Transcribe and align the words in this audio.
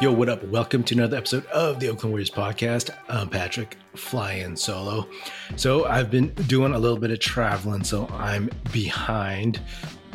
Yo, 0.00 0.10
what 0.10 0.30
up? 0.30 0.42
Welcome 0.44 0.82
to 0.84 0.94
another 0.94 1.18
episode 1.18 1.44
of 1.48 1.78
the 1.78 1.90
Oakland 1.90 2.12
Warriors 2.12 2.30
podcast. 2.30 2.88
I'm 3.10 3.28
Patrick, 3.28 3.76
flying 3.94 4.56
solo. 4.56 5.06
So, 5.56 5.84
I've 5.84 6.10
been 6.10 6.28
doing 6.46 6.72
a 6.72 6.78
little 6.78 6.96
bit 6.96 7.10
of 7.10 7.20
traveling, 7.20 7.84
so 7.84 8.08
I'm 8.14 8.48
behind 8.72 9.60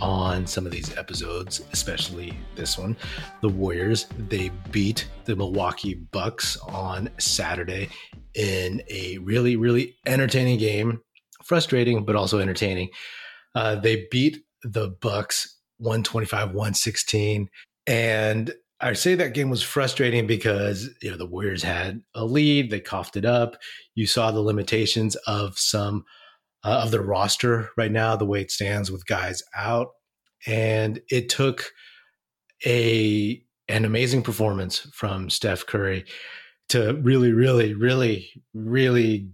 on 0.01 0.47
some 0.47 0.65
of 0.65 0.71
these 0.71 0.97
episodes, 0.97 1.61
especially 1.71 2.35
this 2.55 2.79
one. 2.79 2.97
The 3.41 3.49
Warriors, 3.49 4.07
they 4.17 4.49
beat 4.71 5.07
the 5.25 5.35
Milwaukee 5.35 5.93
Bucks 5.93 6.57
on 6.67 7.07
Saturday 7.19 7.89
in 8.33 8.81
a 8.89 9.19
really, 9.19 9.55
really 9.55 9.97
entertaining 10.07 10.57
game. 10.57 10.99
Frustrating, 11.43 12.05
but 12.05 12.15
also 12.15 12.39
entertaining. 12.39 12.89
Uh, 13.53 13.75
they 13.75 14.07
beat 14.09 14.37
the 14.63 14.97
Bucks 14.99 15.59
125 15.77 16.53
116. 16.53 17.49
And 17.85 18.51
I 18.81 18.93
say 18.93 19.15
that 19.15 19.33
game 19.33 19.49
was 19.49 19.63
frustrating 19.63 20.27
because 20.27 20.89
you 21.01 21.09
know 21.09 21.17
the 21.17 21.25
Warriors 21.25 21.63
had 21.63 22.01
a 22.13 22.25
lead, 22.25 22.69
they 22.69 22.79
coughed 22.79 23.15
it 23.15 23.25
up. 23.25 23.57
You 23.93 24.05
saw 24.05 24.31
the 24.31 24.41
limitations 24.41 25.15
of 25.27 25.57
some 25.57 26.03
uh, 26.63 26.81
of 26.83 26.91
the 26.91 27.01
roster 27.01 27.69
right 27.77 27.91
now, 27.91 28.15
the 28.15 28.25
way 28.25 28.41
it 28.41 28.51
stands 28.51 28.91
with 28.91 29.07
guys 29.07 29.43
out, 29.55 29.91
and 30.45 30.99
it 31.09 31.29
took 31.29 31.71
a 32.65 33.41
an 33.67 33.85
amazing 33.85 34.23
performance 34.23 34.79
from 34.93 35.29
Steph 35.29 35.65
Curry 35.65 36.05
to 36.69 36.95
really, 36.95 37.31
really, 37.31 37.73
really, 37.73 38.29
really 38.53 39.29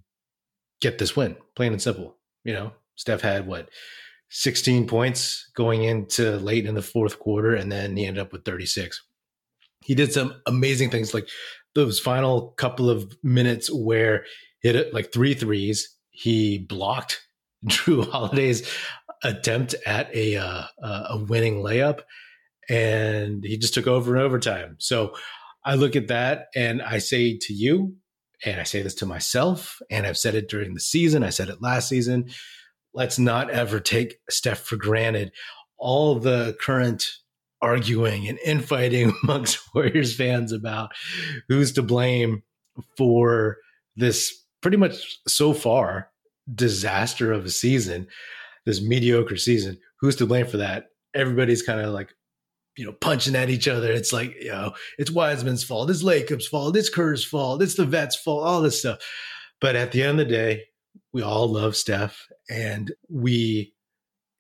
get 0.82 0.98
this 0.98 1.16
win. 1.16 1.36
Plain 1.56 1.74
and 1.74 1.82
simple. 1.82 2.16
You 2.44 2.54
know, 2.54 2.74
Steph 2.96 3.22
had 3.22 3.48
what 3.48 3.70
16 4.30 4.88
points 4.88 5.50
going 5.56 5.84
into 5.84 6.38
late 6.38 6.66
in 6.66 6.76
the 6.76 6.82
fourth 6.82 7.20
quarter, 7.20 7.56
and 7.56 7.72
then 7.72 7.98
he 7.98 8.06
ended 8.06 8.22
up 8.22 8.32
with 8.32 8.46
36 8.46 9.02
he 9.84 9.96
did 9.96 10.14
some 10.14 10.36
amazing 10.46 10.90
things 10.90 11.14
like 11.14 11.28
those 11.76 12.00
final 12.00 12.52
couple 12.58 12.90
of 12.90 13.14
minutes 13.24 13.70
where 13.72 14.26
hit 14.62 14.76
it 14.76 14.94
like 14.94 15.12
three 15.12 15.34
threes. 15.34 15.96
He 16.12 16.58
blocked 16.58 17.26
Jrue 17.66 18.10
Holiday's 18.10 18.70
attempt 19.24 19.76
at 19.86 20.14
a 20.16 20.38
uh, 20.38 20.64
a 20.82 21.18
winning 21.28 21.62
layup, 21.64 22.02
and 22.70 23.44
he 23.44 23.58
just 23.58 23.74
took 23.74 23.88
over 23.88 24.16
in 24.16 24.22
overtime. 24.22 24.76
So 24.80 25.16
I 25.64 25.76
look 25.76 25.96
at 25.96 26.08
that 26.08 26.48
and 26.56 26.82
I 26.82 26.98
say 26.98 27.38
to 27.38 27.54
you, 27.54 27.96
and 28.46 28.60
I 28.60 28.64
say 28.64 28.82
this 28.82 28.96
to 28.96 29.06
myself, 29.06 29.80
and 29.90 30.06
I've 30.06 30.18
said 30.18 30.36
it 30.36 30.50
during 30.50 30.74
the 30.74 30.80
season. 30.80 31.24
I 31.24 31.30
said 31.30 31.50
it 31.50 31.62
last 31.62 31.90
season. 31.90 32.30
Let's 32.94 33.20
not 33.20 33.50
ever 33.50 33.80
take 33.80 34.18
Steph 34.30 34.60
for 34.60 34.76
granted. 34.76 35.32
All 35.78 36.16
the 36.16 36.58
current 36.60 37.08
arguing 37.62 38.28
and 38.28 38.40
infighting 38.40 39.14
amongst 39.24 39.60
Warriors 39.76 40.16
fans 40.16 40.52
about 40.52 40.92
who's 41.48 41.72
to 41.74 41.82
blame 41.82 42.44
for 42.98 43.58
this 43.96 44.46
pretty 44.62 44.78
much 44.78 45.20
so 45.28 45.54
far 45.54 46.10
disaster 46.54 47.32
of 47.32 47.46
a 47.46 47.50
season, 47.50 48.08
this 48.66 48.82
mediocre 48.82 49.38
season. 49.38 49.78
Who's 50.00 50.16
to 50.18 50.26
blame 50.26 50.48
for 50.48 50.58
that? 50.58 50.88
Everybody's 51.14 51.62
kind 51.62 51.82
of 51.82 51.94
like, 51.94 52.14
you 52.78 52.86
know, 52.86 52.94
punching 52.94 53.36
at 53.36 53.50
each 53.50 53.68
other. 53.68 53.92
It's 53.92 54.14
like, 54.14 54.34
you 54.42 54.50
know, 54.50 54.74
it's 54.98 55.12
Wiseman's 55.12 55.64
fault, 55.64 55.90
it's 55.90 56.04
Lacob's 56.04 56.48
fault, 56.48 56.76
it's 56.78 56.90
Kerr's 56.90 57.24
fault, 57.24 57.62
it's 57.62 57.76
the 57.76 57.86
vet's 57.86 58.16
fault, 58.16 58.46
all 58.46 58.62
this 58.62 58.80
stuff. 58.80 59.00
But 59.60 59.76
at 59.76 59.92
the 59.92 60.02
end 60.02 60.20
of 60.20 60.28
the 60.28 60.34
day, 60.34 60.64
we 61.14 61.22
all 61.22 61.48
love 61.48 61.76
Steph 61.76 62.28
and 62.50 62.92
we 63.10 63.74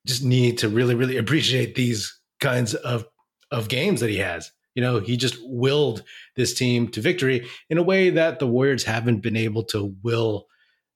just 0.07 0.23
need 0.23 0.57
to 0.59 0.69
really, 0.69 0.95
really 0.95 1.17
appreciate 1.17 1.75
these 1.75 2.19
kinds 2.39 2.73
of 2.73 3.05
of 3.51 3.69
games 3.69 3.99
that 3.99 4.09
he 4.09 4.17
has. 4.17 4.51
You 4.75 4.81
know, 4.81 4.99
he 4.99 5.17
just 5.17 5.37
willed 5.41 6.03
this 6.35 6.53
team 6.53 6.87
to 6.89 7.01
victory 7.01 7.47
in 7.69 7.77
a 7.77 7.83
way 7.83 8.09
that 8.09 8.39
the 8.39 8.47
Warriors 8.47 8.83
haven't 8.83 9.19
been 9.19 9.35
able 9.35 9.63
to 9.65 9.93
will 10.01 10.47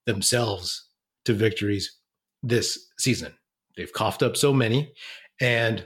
themselves 0.06 0.88
to 1.26 1.34
victories 1.34 1.98
this 2.42 2.88
season. 2.98 3.34
They've 3.76 3.92
coughed 3.92 4.24
up 4.24 4.38
so 4.38 4.54
many. 4.54 4.94
And 5.42 5.86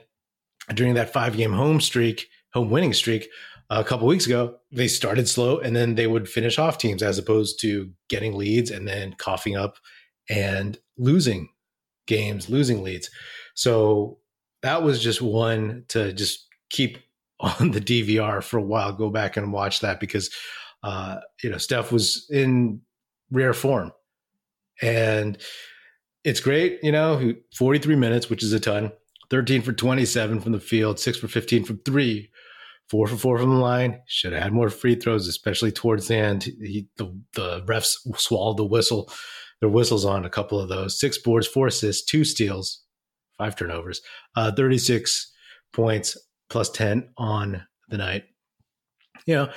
during 0.74 0.94
that 0.96 1.12
five 1.12 1.36
game 1.36 1.54
home 1.54 1.82
streak, 1.82 2.28
home 2.54 2.70
winning 2.70 2.94
streak, 2.94 3.28
a 3.72 3.84
couple 3.84 4.08
weeks 4.08 4.26
ago, 4.26 4.56
they 4.72 4.88
started 4.88 5.30
slow 5.30 5.60
and 5.60 5.76
then 5.76 5.96
they 5.96 6.08
would 6.08 6.28
finish 6.28 6.58
off 6.58 6.78
teams 6.78 7.04
as 7.04 7.18
opposed 7.18 7.60
to 7.62 7.92
getting 8.08 8.36
leads 8.36 8.72
and 8.72 8.88
then 8.88 9.14
coughing 9.14 9.56
up 9.56 9.78
and 10.28 10.78
losing 10.98 11.50
games, 12.08 12.50
losing 12.50 12.84
leads. 12.84 13.10
So 13.54 14.18
that 14.64 14.82
was 14.84 15.02
just 15.02 15.22
one 15.22 15.86
to 15.90 16.14
just 16.14 16.48
keep 16.70 16.98
on 17.40 17.72
the 17.72 17.82
DVR 17.82 18.44
for 18.44 18.58
a 18.58 18.64
while, 18.64 18.92
go 18.92 19.10
back 19.10 19.38
and 19.38 19.54
watch 19.54 19.80
that 19.80 20.00
because 20.00 20.30
uh, 20.84 21.18
you 21.44 21.50
know 21.50 21.58
Steph 21.58 21.92
was 21.92 22.28
in 22.30 22.82
rare 23.32 23.54
form, 23.54 23.92
and 24.82 25.38
it's 26.24 26.40
great. 26.40 26.80
You 26.84 26.92
know, 26.92 27.34
43 27.56 27.96
minutes, 27.96 28.30
which 28.30 28.44
is 28.44 28.54
a 28.54 28.60
ton. 28.60 28.92
13 29.30 29.62
for 29.62 29.74
27 29.74 30.42
from 30.42 30.52
the 30.54 30.60
field, 30.60 31.00
six 31.00 31.18
for 31.18 31.28
15 31.28 31.64
from 31.64 31.78
three, 31.86 32.32
four 32.90 33.08
for 33.08 33.16
four 33.16 33.38
from 33.38 33.52
the 33.52 33.58
line. 33.58 34.02
Should 34.08 34.34
have 34.34 34.44
had 34.44 34.54
more 34.54 34.70
free 34.70 34.96
throws, 34.96 35.28
especially 35.28 35.72
towards 35.72 36.08
the 36.08 36.18
end. 36.18 36.44
He, 36.44 36.88
the, 36.98 37.16
the 37.34 37.62
refs 37.64 37.98
swallowed 38.18 38.58
the 38.58 38.66
whistle, 38.66 39.12
their 39.60 39.70
whistles 39.70 40.04
on 40.04 40.26
a 40.26 40.30
couple 40.30 40.60
of 40.60 40.70
those. 40.70 41.00
Six 41.00 41.18
boards, 41.20 41.48
four 41.48 41.68
assists, 41.68 42.06
two 42.06 42.26
steals, 42.26 42.82
five 43.38 43.56
turnovers, 43.56 44.02
uh, 44.36 44.52
36 44.52 45.32
points, 45.74 46.18
plus 46.50 46.70
10 46.70 47.10
on 47.18 47.66
the 47.90 47.98
night. 47.98 48.26
You 49.26 49.36
know, 49.36 49.50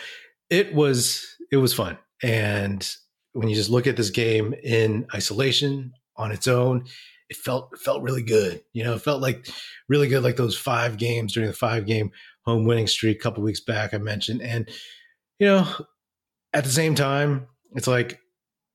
it 0.50 0.74
was 0.74 1.26
it 1.50 1.56
was 1.56 1.74
fun. 1.74 1.98
And 2.22 2.88
when 3.32 3.48
you 3.48 3.54
just 3.54 3.70
look 3.70 3.86
at 3.86 3.96
this 3.96 4.10
game 4.10 4.54
in 4.62 5.06
isolation 5.14 5.92
on 6.16 6.30
its 6.32 6.46
own, 6.46 6.84
it 7.28 7.36
felt 7.36 7.78
felt 7.78 8.02
really 8.02 8.22
good. 8.22 8.62
You 8.72 8.84
know, 8.84 8.94
it 8.94 9.02
felt 9.02 9.22
like 9.22 9.48
really 9.88 10.08
good 10.08 10.22
like 10.22 10.36
those 10.36 10.56
five 10.56 10.98
games 10.98 11.32
during 11.32 11.48
the 11.48 11.56
five 11.56 11.86
game 11.86 12.10
home 12.44 12.64
winning 12.64 12.86
streak 12.86 13.18
a 13.18 13.22
couple 13.22 13.42
weeks 13.42 13.60
back 13.60 13.94
I 13.94 13.98
mentioned. 13.98 14.42
And 14.42 14.68
you 15.38 15.46
know, 15.46 15.66
at 16.52 16.64
the 16.64 16.70
same 16.70 16.94
time, 16.94 17.46
it's 17.74 17.86
like 17.86 18.18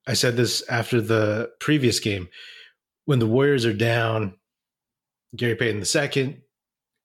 I 0.08 0.14
said 0.14 0.38
this 0.38 0.64
after 0.70 1.02
the 1.02 1.52
previous 1.60 2.00
game 2.00 2.30
when 3.06 3.20
the 3.20 3.28
Warriors 3.28 3.66
are 3.66 3.74
down 3.74 4.36
Gary 5.36 5.56
Payton 5.56 5.84
II, 5.84 6.42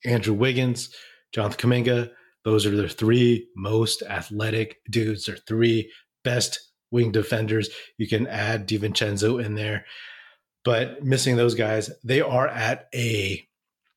Andrew 0.05 0.35
Wiggins, 0.35 0.95
Jonathan 1.33 1.71
Kuminga. 1.71 2.11
Those 2.45 2.67
are 2.67 2.75
the 2.75 2.89
three 2.89 3.49
most 3.57 4.03
athletic 4.03 4.79
dudes. 4.91 5.27
They're 5.27 5.37
three 5.37 5.91
best 6.25 6.59
wing 6.91 7.13
defenders. 7.13 7.71
You 7.99 8.09
can 8.09 8.27
add 8.27 8.69
DiVincenzo 8.69 9.45
in 9.45 9.55
there, 9.55 9.87
but 10.65 11.03
missing 11.05 11.37
those 11.37 11.55
guys, 11.55 11.91
they 12.05 12.21
are 12.21 12.49
at 12.49 12.89
a, 12.95 13.47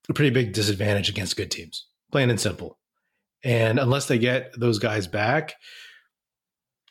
a 0.09 0.13
pretty 0.13 0.31
big 0.31 0.53
disadvantage 0.53 1.09
against 1.09 1.37
good 1.37 1.51
teams, 1.51 1.87
plain 2.11 2.29
and 2.29 2.39
simple. 2.39 2.79
And 3.43 3.79
unless 3.79 4.07
they 4.07 4.17
get 4.17 4.53
those 4.57 4.79
guys 4.79 5.07
back, 5.07 5.55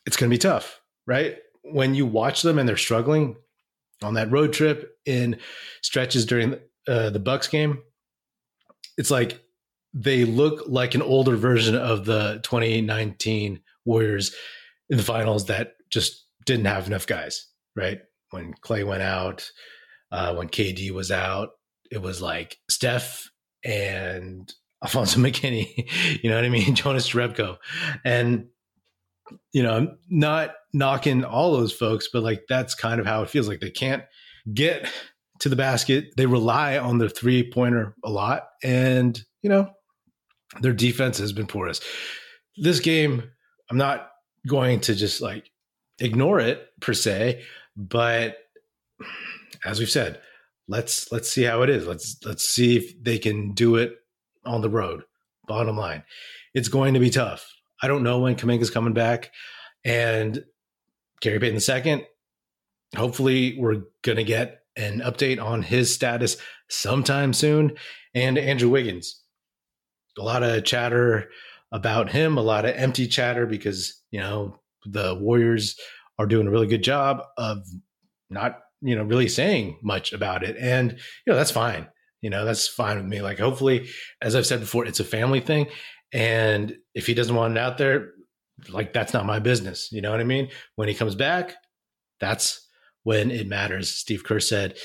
it's 0.06 0.16
going 0.16 0.30
to 0.30 0.34
be 0.34 0.38
tough, 0.38 0.80
right? 1.06 1.38
When 1.62 1.94
you 1.94 2.06
watch 2.06 2.42
them 2.42 2.58
and 2.58 2.68
they're 2.68 2.76
struggling 2.76 3.36
on 4.02 4.14
that 4.14 4.30
road 4.30 4.52
trip 4.52 4.96
in 5.06 5.38
stretches 5.82 6.26
during 6.26 6.56
uh, 6.86 7.10
the 7.10 7.18
Bucks 7.18 7.48
game, 7.48 7.82
it's 8.96 9.10
like 9.10 9.40
they 9.92 10.24
look 10.24 10.64
like 10.66 10.94
an 10.94 11.02
older 11.02 11.36
version 11.36 11.76
of 11.76 12.04
the 12.04 12.40
2019 12.42 13.60
Warriors 13.84 14.34
in 14.90 14.96
the 14.96 15.02
finals 15.02 15.46
that 15.46 15.74
just 15.90 16.26
didn't 16.44 16.66
have 16.66 16.86
enough 16.86 17.06
guys, 17.06 17.46
right? 17.76 18.00
When 18.30 18.54
Klay 18.54 18.84
went 18.84 19.02
out, 19.02 19.50
uh, 20.10 20.34
when 20.34 20.48
KD 20.48 20.90
was 20.90 21.10
out, 21.10 21.50
it 21.90 22.02
was 22.02 22.20
like 22.20 22.58
Steph 22.68 23.30
and 23.64 24.52
Alfonzo 24.82 25.20
McKinnie, 25.20 25.88
you 26.22 26.28
know 26.28 26.36
what 26.36 26.44
I 26.44 26.48
mean? 26.48 26.74
Jonas 26.74 27.08
Jerebko. 27.08 27.58
And, 28.04 28.48
you 29.52 29.62
know, 29.62 29.94
not 30.10 30.54
knocking 30.72 31.24
all 31.24 31.52
those 31.52 31.72
folks, 31.72 32.08
but 32.12 32.22
like 32.22 32.44
that's 32.48 32.74
kind 32.74 33.00
of 33.00 33.06
how 33.06 33.22
it 33.22 33.30
feels 33.30 33.48
like 33.48 33.60
they 33.60 33.70
can't 33.70 34.02
get 34.52 34.90
to 35.44 35.50
the 35.50 35.56
basket. 35.56 36.14
They 36.16 36.24
rely 36.24 36.78
on 36.78 36.96
their 36.96 37.10
three 37.10 37.50
pointer 37.50 37.94
a 38.02 38.08
lot. 38.08 38.44
And, 38.62 39.22
you 39.42 39.50
know, 39.50 39.70
their 40.62 40.72
defense 40.72 41.18
has 41.18 41.34
been 41.34 41.46
porous. 41.46 41.82
This 42.56 42.80
game, 42.80 43.22
I'm 43.70 43.76
not 43.76 44.08
going 44.46 44.80
to 44.80 44.94
just 44.94 45.20
like 45.20 45.50
ignore 45.98 46.40
it 46.40 46.66
per 46.80 46.94
se, 46.94 47.42
but 47.76 48.38
as 49.66 49.78
we've 49.78 49.90
said, 49.90 50.18
let's 50.66 51.12
let's 51.12 51.30
see 51.30 51.42
how 51.42 51.60
it 51.60 51.68
is. 51.68 51.86
Let's 51.86 52.16
let's 52.24 52.48
see 52.48 52.78
if 52.78 53.02
they 53.02 53.18
can 53.18 53.52
do 53.52 53.76
it 53.76 53.96
on 54.46 54.62
the 54.62 54.70
road. 54.70 55.04
Bottom 55.46 55.76
line, 55.76 56.04
it's 56.54 56.68
going 56.68 56.94
to 56.94 57.00
be 57.00 57.10
tough. 57.10 57.46
I 57.82 57.88
don't 57.88 58.02
know 58.02 58.20
when 58.20 58.36
Kuminga's 58.36 58.70
coming 58.70 58.94
back, 58.94 59.30
and 59.84 60.42
Gary 61.20 61.38
Payton 61.38 61.60
second. 61.60 62.04
Hopefully, 62.96 63.58
we're 63.58 63.82
to 64.16 64.24
get 64.24 64.63
an 64.76 65.00
update 65.00 65.42
on 65.42 65.62
his 65.62 65.92
status 65.94 66.36
sometime 66.68 67.32
soon. 67.32 67.76
And 68.14 68.38
Andrew 68.38 68.68
Wiggins, 68.68 69.20
a 70.18 70.22
lot 70.22 70.42
of 70.42 70.64
chatter 70.64 71.30
about 71.72 72.10
him, 72.10 72.38
a 72.38 72.42
lot 72.42 72.64
of 72.64 72.74
empty 72.76 73.06
chatter 73.06 73.46
because, 73.46 74.00
you 74.10 74.20
know, 74.20 74.60
the 74.84 75.14
Warriors 75.14 75.76
are 76.18 76.26
doing 76.26 76.46
a 76.46 76.50
really 76.50 76.66
good 76.66 76.84
job 76.84 77.22
of 77.36 77.66
not, 78.30 78.60
you 78.80 78.94
know, 78.94 79.02
really 79.02 79.28
saying 79.28 79.78
much 79.82 80.12
about 80.12 80.44
it. 80.44 80.56
And, 80.58 80.92
you 80.92 81.32
know, 81.32 81.34
that's 81.34 81.50
fine. 81.50 81.88
You 82.20 82.30
know, 82.30 82.44
that's 82.44 82.68
fine 82.68 82.96
with 82.96 83.06
me. 83.06 83.20
Like, 83.20 83.38
hopefully, 83.38 83.88
as 84.22 84.34
I've 84.34 84.46
said 84.46 84.60
before, 84.60 84.86
it's 84.86 85.00
a 85.00 85.04
family 85.04 85.40
thing. 85.40 85.66
And 86.12 86.76
if 86.94 87.06
he 87.06 87.14
doesn't 87.14 87.34
want 87.34 87.56
it 87.56 87.60
out 87.60 87.76
there, 87.76 88.12
like, 88.68 88.92
that's 88.92 89.12
not 89.12 89.26
my 89.26 89.40
business. 89.40 89.90
You 89.90 90.00
know 90.00 90.12
what 90.12 90.20
I 90.20 90.24
mean? 90.24 90.48
When 90.76 90.88
he 90.88 90.94
comes 90.94 91.16
back, 91.16 91.56
that's 92.20 92.63
when 93.04 93.30
it 93.30 93.46
matters. 93.46 93.90
Steve 93.90 94.24
Kerr 94.24 94.40
said 94.40 94.76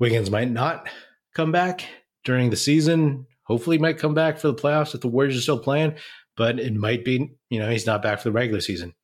Wiggins 0.00 0.30
might 0.30 0.50
not 0.50 0.88
come 1.34 1.52
back 1.52 1.86
during 2.24 2.50
the 2.50 2.56
season. 2.56 3.26
Hopefully, 3.44 3.78
might 3.78 3.98
come 3.98 4.14
back 4.14 4.38
for 4.38 4.48
the 4.48 4.54
playoffs 4.54 4.94
if 4.94 5.00
the 5.00 5.08
Warriors 5.08 5.36
are 5.36 5.42
still 5.42 5.58
playing, 5.58 5.94
but 6.36 6.58
it 6.58 6.74
might 6.74 7.04
be, 7.04 7.30
you 7.48 7.60
know, 7.60 7.70
he's 7.70 7.86
not 7.86 8.02
back 8.02 8.18
for 8.18 8.28
the 8.28 8.32
regular 8.32 8.60
season. 8.60 8.94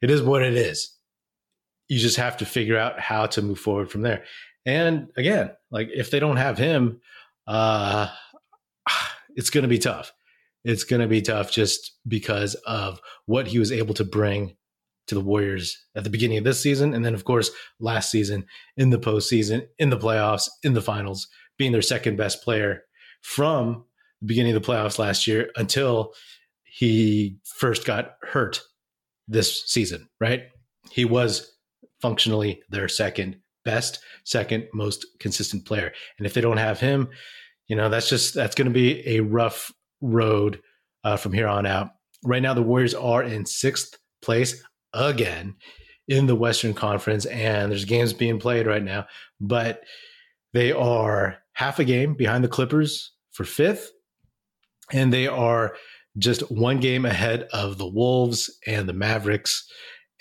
It 0.00 0.10
is 0.10 0.22
what 0.22 0.42
it 0.42 0.54
is. 0.54 0.92
You 1.88 1.98
just 1.98 2.16
have 2.16 2.36
to 2.38 2.46
figure 2.46 2.78
out 2.78 3.00
how 3.00 3.26
to 3.26 3.42
move 3.42 3.58
forward 3.58 3.90
from 3.90 4.02
there. 4.02 4.24
And 4.64 5.08
again, 5.16 5.50
like 5.70 5.88
if 5.94 6.10
they 6.10 6.20
don't 6.20 6.36
have 6.36 6.58
him, 6.58 7.00
uh, 7.46 8.08
it's 9.36 9.50
going 9.50 9.62
to 9.62 9.68
be 9.68 9.78
tough. 9.78 10.12
It's 10.64 10.84
going 10.84 11.00
to 11.00 11.08
be 11.08 11.22
tough 11.22 11.50
just 11.50 11.92
because 12.06 12.54
of 12.66 13.00
what 13.26 13.46
he 13.46 13.58
was 13.58 13.70
able 13.70 13.94
to 13.94 14.04
bring 14.04 14.56
to 15.06 15.14
the 15.14 15.20
Warriors 15.20 15.86
at 15.94 16.04
the 16.04 16.10
beginning 16.10 16.38
of 16.38 16.44
this 16.44 16.62
season. 16.62 16.94
And 16.94 17.04
then, 17.04 17.14
of 17.14 17.24
course, 17.24 17.50
last 17.80 18.10
season 18.10 18.46
in 18.76 18.90
the 18.90 18.98
postseason, 18.98 19.66
in 19.78 19.90
the 19.90 19.98
playoffs, 19.98 20.48
in 20.62 20.74
the 20.74 20.82
finals, 20.82 21.28
being 21.58 21.72
their 21.72 21.82
second 21.82 22.16
best 22.16 22.42
player 22.42 22.82
from 23.22 23.84
the 24.20 24.26
beginning 24.26 24.54
of 24.54 24.62
the 24.62 24.66
playoffs 24.66 24.98
last 24.98 25.26
year 25.26 25.50
until 25.56 26.12
he 26.64 27.38
first 27.58 27.84
got 27.84 28.16
hurt 28.22 28.60
this 29.28 29.64
season, 29.66 30.08
right? 30.20 30.44
He 30.90 31.04
was 31.04 31.52
functionally 32.00 32.62
their 32.70 32.88
second 32.88 33.36
best, 33.64 34.00
second 34.24 34.68
most 34.72 35.06
consistent 35.18 35.64
player. 35.64 35.92
And 36.18 36.26
if 36.26 36.34
they 36.34 36.40
don't 36.40 36.58
have 36.58 36.78
him, 36.78 37.08
you 37.66 37.76
know, 37.76 37.88
that's 37.88 38.08
just, 38.08 38.34
that's 38.34 38.54
going 38.54 38.68
to 38.68 38.74
be 38.74 39.06
a 39.08 39.20
rough 39.20 39.72
road 40.00 40.60
uh, 41.02 41.16
from 41.16 41.32
here 41.32 41.48
on 41.48 41.66
out. 41.66 41.88
Right 42.24 42.42
now, 42.42 42.54
the 42.54 42.62
Warriors 42.62 42.94
are 42.94 43.22
in 43.22 43.46
sixth 43.46 43.98
place 44.22 44.62
again 44.92 45.56
in 46.08 46.26
the 46.26 46.36
Western 46.36 46.74
Conference, 46.74 47.26
and 47.26 47.70
there's 47.70 47.84
games 47.84 48.12
being 48.12 48.38
played 48.38 48.66
right 48.66 48.82
now, 48.82 49.06
but 49.40 49.82
they 50.52 50.72
are 50.72 51.38
half 51.52 51.78
a 51.78 51.84
game 51.84 52.14
behind 52.14 52.44
the 52.44 52.48
Clippers 52.48 53.12
for 53.32 53.44
fifth, 53.44 53.90
and 54.92 55.12
they 55.12 55.26
are 55.26 55.76
just 56.18 56.50
one 56.50 56.80
game 56.80 57.04
ahead 57.04 57.48
of 57.52 57.76
the 57.76 57.86
Wolves 57.86 58.50
and 58.66 58.88
the 58.88 58.92
Mavericks, 58.92 59.68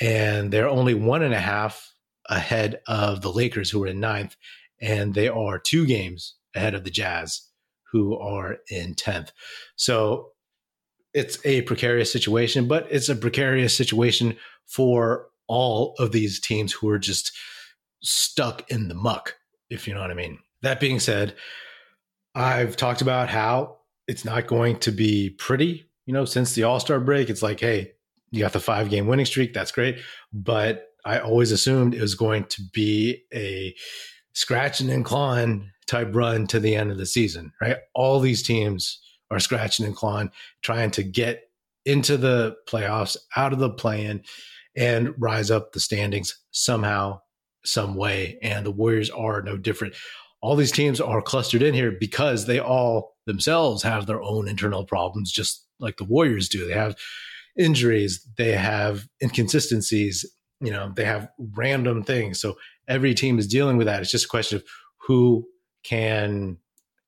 and 0.02 0.52
they're 0.52 0.68
only 0.68 0.94
one 0.94 1.22
and 1.22 1.34
a 1.34 1.40
half 1.40 1.94
ahead 2.28 2.82
of 2.88 3.22
the 3.22 3.32
Lakers, 3.32 3.70
who 3.70 3.84
are 3.84 3.88
in 3.88 4.00
ninth, 4.00 4.36
and 4.82 5.14
they 5.14 5.28
are 5.28 5.60
two 5.60 5.86
games 5.86 6.36
ahead 6.56 6.74
of 6.74 6.84
the 6.84 6.90
Jazz, 6.90 7.48
who 7.92 8.18
are 8.18 8.58
in 8.70 8.96
tenth. 8.96 9.32
So 9.76 10.32
it's 11.14 11.38
a 11.46 11.62
precarious 11.62 12.12
situation, 12.12 12.68
but 12.68 12.88
it's 12.90 13.08
a 13.08 13.16
precarious 13.16 13.78
situation 13.78 14.36
for 14.68 15.28
all 15.48 15.96
of 16.00 16.12
these 16.12 16.40
teams 16.40 16.74
who 16.74 16.90
are 16.90 17.00
just 17.00 17.32
stuck 18.02 18.70
in 18.72 18.88
the 18.88 18.96
muck, 18.96 19.36
if 19.70 19.88
you 19.88 19.94
know 19.94 20.02
what 20.02 20.12
I 20.12 20.16
mean. 20.16 20.40
That 20.62 20.80
being 20.80 21.00
said, 21.00 21.36
I've 22.34 22.76
talked 22.76 23.02
about 23.02 23.30
how 23.30 23.78
it's 24.08 24.26
not 24.26 24.48
going 24.48 24.80
to 24.80 24.92
be 24.92 25.30
pretty. 25.32 25.90
You 26.06 26.14
know, 26.14 26.26
since 26.26 26.54
the 26.54 26.64
All 26.64 26.80
Star 26.80 27.00
break, 27.00 27.30
it's 27.30 27.42
like, 27.42 27.60
hey, 27.60 27.94
you 28.32 28.42
got 28.42 28.54
the 28.54 28.60
five 28.60 28.90
game 28.90 29.08
winning 29.08 29.26
streak. 29.26 29.54
That's 29.54 29.72
great. 29.72 30.00
But 30.34 30.88
I 31.06 31.20
always 31.20 31.52
assumed 31.52 31.94
it 31.94 32.02
was 32.02 32.16
going 32.16 32.46
to 32.46 32.62
be 32.74 33.24
a 33.34 33.76
scratching 34.34 34.90
and 34.90 35.06
clawing 35.06 35.72
type 35.88 36.10
run 36.14 36.48
to 36.48 36.60
the 36.60 36.76
end 36.76 36.92
of 36.92 36.98
the 36.98 37.06
season, 37.06 37.54
right? 37.62 37.78
All 37.94 38.20
these 38.20 38.44
teams 38.44 39.00
are 39.32 39.40
scratching 39.40 39.86
and 39.86 39.96
clawing, 39.96 40.32
trying 40.62 40.92
to 40.92 41.04
get 41.04 41.45
into 41.86 42.18
the 42.18 42.56
playoffs, 42.68 43.16
out 43.36 43.54
of 43.54 43.60
the 43.60 43.70
play 43.70 44.06
in, 44.06 44.24
and 44.76 45.14
rise 45.18 45.52
up 45.52 45.72
the 45.72 45.80
standings 45.80 46.36
somehow, 46.52 47.20
some 47.64 47.96
way. 47.96 48.38
And 48.42 48.66
the 48.66 48.72
Warriors 48.72 49.10
are 49.10 49.42
no 49.42 49.58
different. 49.58 49.94
All 50.42 50.56
these 50.56 50.72
teams 50.72 51.00
are 51.00 51.22
clustered 51.22 51.62
in 51.62 51.74
here 51.74 51.92
because 51.92 52.46
they 52.46 52.60
all 52.60 53.16
themselves 53.26 53.84
have 53.84 54.06
their 54.06 54.22
own 54.22 54.48
internal 54.48 54.86
problems, 54.86 55.32
just 55.32 55.66
like 55.80 55.98
the 55.98 56.04
Warriors 56.04 56.50
do. 56.50 56.68
They 56.68 56.74
have 56.74 56.96
injuries, 57.58 58.28
they 58.38 58.52
have 58.52 59.08
inconsistencies, 59.24 60.26
you 60.60 60.72
know, 60.72 60.92
they 60.96 61.06
have 61.06 61.30
random 61.38 62.04
things. 62.04 62.40
So 62.40 62.58
every 62.88 63.14
team 63.14 63.40
is 63.40 63.48
dealing 63.48 63.78
with 63.78 63.88
that. 63.88 64.02
It's 64.02 64.12
just 64.12 64.26
a 64.26 64.30
question 64.30 64.58
of 64.58 64.64
who 65.08 65.48
can, 65.84 66.58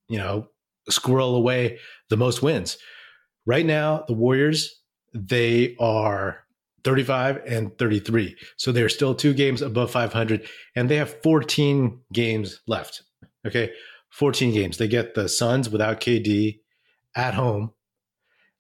you 0.07 0.18
know, 0.18 0.47
squirrel 0.89 1.35
away 1.35 1.79
the 2.09 2.18
most 2.18 2.41
wins. 2.41 2.77
Right 3.47 3.65
now, 3.65 4.03
the 4.07 4.13
Warriors, 4.13 4.81
they 5.13 5.75
are 5.79 6.44
35 6.83 7.41
and 7.47 7.75
33. 7.77 8.35
So 8.57 8.71
they're 8.71 8.89
still 8.89 9.15
two 9.15 9.33
games 9.33 9.61
above 9.61 9.89
500 9.89 10.45
and 10.75 10.89
they 10.89 10.97
have 10.97 11.21
14 11.23 12.01
games 12.11 12.59
left. 12.67 13.03
Okay. 13.45 13.71
14 14.09 14.53
games. 14.53 14.77
They 14.77 14.89
get 14.89 15.15
the 15.15 15.29
Suns 15.29 15.69
without 15.69 16.01
KD 16.01 16.59
at 17.15 17.33
home 17.33 17.71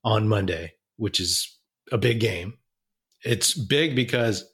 on 0.05 0.29
Monday, 0.29 0.73
which 0.95 1.19
is 1.19 1.57
a 1.91 1.97
big 1.97 2.21
game. 2.21 2.57
It's 3.23 3.53
big 3.53 3.93
because 3.93 4.45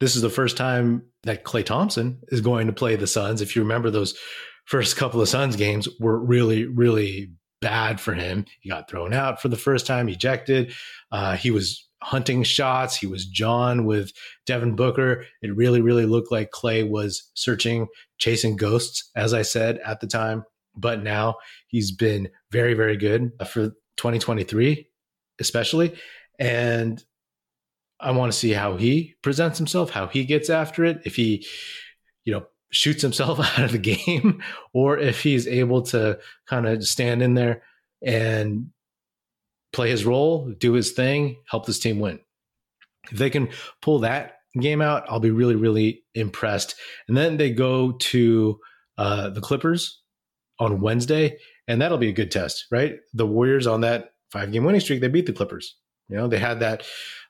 this 0.00 0.16
is 0.16 0.22
the 0.22 0.30
first 0.30 0.56
time 0.56 1.02
that 1.22 1.44
Klay 1.44 1.64
Thompson 1.64 2.20
is 2.28 2.40
going 2.40 2.66
to 2.66 2.72
play 2.72 2.96
the 2.96 3.06
Suns. 3.06 3.40
If 3.40 3.54
you 3.54 3.62
remember 3.62 3.90
those 3.90 4.18
first 4.64 4.96
couple 4.96 5.20
of 5.20 5.28
Suns 5.28 5.54
games 5.56 5.88
were 6.00 6.18
really, 6.18 6.64
really 6.64 7.32
bad 7.60 8.00
for 8.00 8.14
him. 8.14 8.44
He 8.60 8.70
got 8.70 8.88
thrown 8.88 9.12
out 9.12 9.40
for 9.40 9.48
the 9.48 9.56
first 9.56 9.86
time, 9.86 10.08
ejected. 10.08 10.72
Uh, 11.10 11.36
he 11.36 11.50
was 11.50 11.88
hunting 12.02 12.42
shots. 12.42 12.96
He 12.96 13.06
was 13.06 13.26
John 13.26 13.84
with 13.84 14.12
Devin 14.46 14.76
Booker. 14.76 15.24
It 15.42 15.54
really, 15.54 15.80
really 15.80 16.06
looked 16.06 16.30
like 16.30 16.50
Klay 16.50 16.88
was 16.88 17.30
searching, 17.34 17.88
chasing 18.18 18.56
ghosts, 18.56 19.10
as 19.16 19.34
I 19.34 19.42
said 19.42 19.78
at 19.84 20.00
the 20.00 20.06
time. 20.06 20.44
But 20.76 21.02
now 21.02 21.36
he's 21.66 21.90
been 21.90 22.28
very, 22.52 22.74
very 22.74 22.96
good 22.96 23.32
for 23.48 23.70
2023, 23.96 24.88
especially. 25.40 25.96
And 26.38 27.02
I 28.00 28.12
want 28.12 28.32
to 28.32 28.38
see 28.38 28.52
how 28.52 28.76
he 28.76 29.14
presents 29.22 29.58
himself, 29.58 29.90
how 29.90 30.06
he 30.06 30.24
gets 30.24 30.50
after 30.50 30.84
it. 30.84 31.00
If 31.04 31.16
he, 31.16 31.44
you 32.24 32.32
know, 32.32 32.46
shoots 32.70 33.02
himself 33.02 33.40
out 33.58 33.64
of 33.64 33.72
the 33.72 33.78
game, 33.78 34.42
or 34.72 34.98
if 34.98 35.22
he's 35.22 35.46
able 35.46 35.82
to 35.82 36.18
kind 36.46 36.66
of 36.66 36.84
stand 36.86 37.22
in 37.22 37.34
there 37.34 37.62
and 38.02 38.70
play 39.72 39.90
his 39.90 40.04
role, 40.04 40.50
do 40.58 40.72
his 40.72 40.92
thing, 40.92 41.36
help 41.50 41.66
this 41.66 41.78
team 41.78 42.00
win. 42.00 42.20
If 43.10 43.18
they 43.18 43.30
can 43.30 43.48
pull 43.82 44.00
that 44.00 44.36
game 44.58 44.80
out, 44.80 45.04
I'll 45.08 45.20
be 45.20 45.30
really, 45.30 45.56
really 45.56 46.04
impressed. 46.14 46.74
And 47.06 47.16
then 47.16 47.36
they 47.36 47.50
go 47.50 47.92
to 47.92 48.58
uh, 48.96 49.30
the 49.30 49.40
Clippers 49.40 50.00
on 50.58 50.80
Wednesday, 50.80 51.38
and 51.66 51.80
that'll 51.80 51.98
be 51.98 52.08
a 52.08 52.12
good 52.12 52.30
test, 52.30 52.66
right? 52.70 52.96
The 53.14 53.26
Warriors 53.26 53.66
on 53.66 53.82
that 53.82 54.10
five 54.32 54.52
game 54.52 54.64
winning 54.64 54.80
streak, 54.80 55.00
they 55.00 55.08
beat 55.08 55.26
the 55.26 55.32
Clippers. 55.32 55.76
You 56.08 56.16
know, 56.16 56.28
they 56.28 56.38
had 56.38 56.60
that 56.60 56.84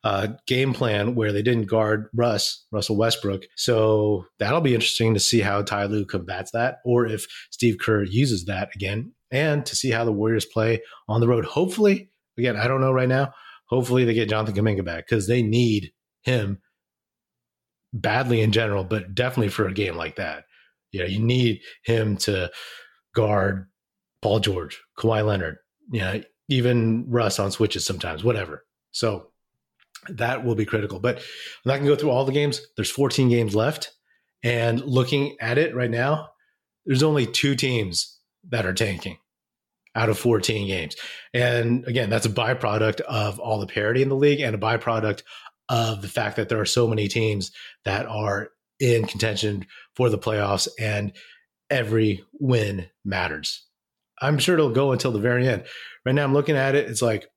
uh, 0.05 0.29
game 0.47 0.73
plan 0.73 1.15
where 1.15 1.33
they 1.33 1.43
didn't 1.43 1.67
guard 1.67 2.09
Russ, 2.15 2.65
Russell 2.71 2.97
Westbrook. 2.97 3.45
So 3.57 4.27
that'll 4.39 4.61
be 4.61 4.75
interesting 4.75 5.15
to 5.15 5.21
see 5.21 5.41
how 5.41 5.63
Ty 5.63 5.87
Lue 5.87 6.05
combats 6.05 6.53
that, 6.53 6.79
or 6.85 7.07
if 7.07 7.27
Steve 7.51 7.79
Kerr 7.81 8.05
uses 8.05 8.45
that 8.45 8.71
again, 8.75 9.13
and 9.31 9.67
to 9.67 9.75
see 9.75 9.91
how 9.91 10.05
the 10.05 10.13
Warriors 10.13 10.47
play 10.47 10.81
on 11.09 11.21
the 11.21 11.29
road. 11.29 11.45
Hopefully, 11.45 12.11
Again, 12.39 12.57
I 12.57 12.69
don't 12.69 12.81
know 12.81 12.93
right 12.93 13.09
now. 13.09 13.35
Hopefully 13.67 14.05
they 14.05 14.15
get 14.15 14.31
Jonathan 14.31 14.55
Kuminga 14.55 14.85
back 14.85 15.07
because 15.07 15.27
they 15.27 15.43
need 15.43 15.93
him 16.23 16.61
badly 17.93 18.41
in 18.41 18.53
general, 18.53 18.85
but 18.85 19.15
definitely 19.15 19.49
for 19.49 19.67
a 19.67 19.75
game 19.75 19.97
like 19.97 20.17
that. 20.17 20.45
Yeah, 20.93 21.05
you 21.05 21.19
need 21.19 21.61
him 21.85 22.17
to 22.19 22.51
guard 23.15 23.69
Paul 24.23 24.41
George, 24.41 24.81
Kawhi 24.97 25.27
Leonard, 25.27 25.57
you 25.91 26.01
know, 26.01 26.23
even 26.49 27.11
Russ 27.11 27.39
on 27.39 27.51
switches 27.51 27.85
sometimes, 27.85 28.25
whatever. 28.25 28.65
So 28.91 29.29
that 30.09 30.45
will 30.45 30.55
be 30.55 30.65
critical. 30.65 31.01
But 31.01 31.19
I'm 31.19 31.23
not 31.67 31.75
going 31.77 31.87
to 31.87 31.95
go 31.95 31.97
through 31.97 32.11
all 32.11 32.25
the 32.25 32.33
games. 32.33 32.61
There's 32.77 32.91
14 32.91 33.29
games 33.29 33.55
left. 33.55 33.93
And 34.43 34.81
looking 34.83 35.37
at 35.41 35.59
it 35.59 35.75
right 35.75 35.91
now, 35.91 36.31
there's 36.87 37.03
only 37.03 37.27
two 37.27 37.55
teams 37.55 38.19
that 38.51 38.67
are 38.67 38.75
tanking 38.75 39.19
out 39.95 40.09
of 40.09 40.19
14 40.19 40.67
games. 40.67 40.97
And 41.35 41.85
again, 41.87 42.09
that's 42.09 42.27
a 42.27 42.31
byproduct 42.31 43.01
of 43.01 43.41
all 43.41 43.59
the 43.59 43.67
parity 43.67 44.03
in 44.03 44.09
the 44.09 44.17
league 44.17 44.41
and 44.41 44.55
a 44.55 44.59
byproduct 44.59 45.23
of 45.69 46.03
the 46.03 46.09
fact 46.09 46.37
that 46.37 46.49
there 46.49 46.61
are 46.61 46.67
so 46.67 46.87
many 46.87 47.09
teams 47.09 47.51
that 47.85 48.07
are 48.07 48.51
in 48.81 49.07
contention 49.07 49.67
for 49.97 50.09
the 50.09 50.19
playoffs 50.19 50.69
and 50.79 51.13
every 51.69 52.25
win 52.39 52.87
matters. 53.05 53.67
I'm 54.21 54.39
sure 54.39 54.55
it'll 54.55 54.71
go 54.71 54.93
until 54.93 55.13
the 55.13 55.19
very 55.19 55.47
end. 55.47 55.65
Right 56.07 56.15
now, 56.15 56.25
I'm 56.25 56.33
looking 56.33 56.57
at 56.57 56.75
it. 56.75 56.89
It's 56.89 57.03
like 57.03 57.29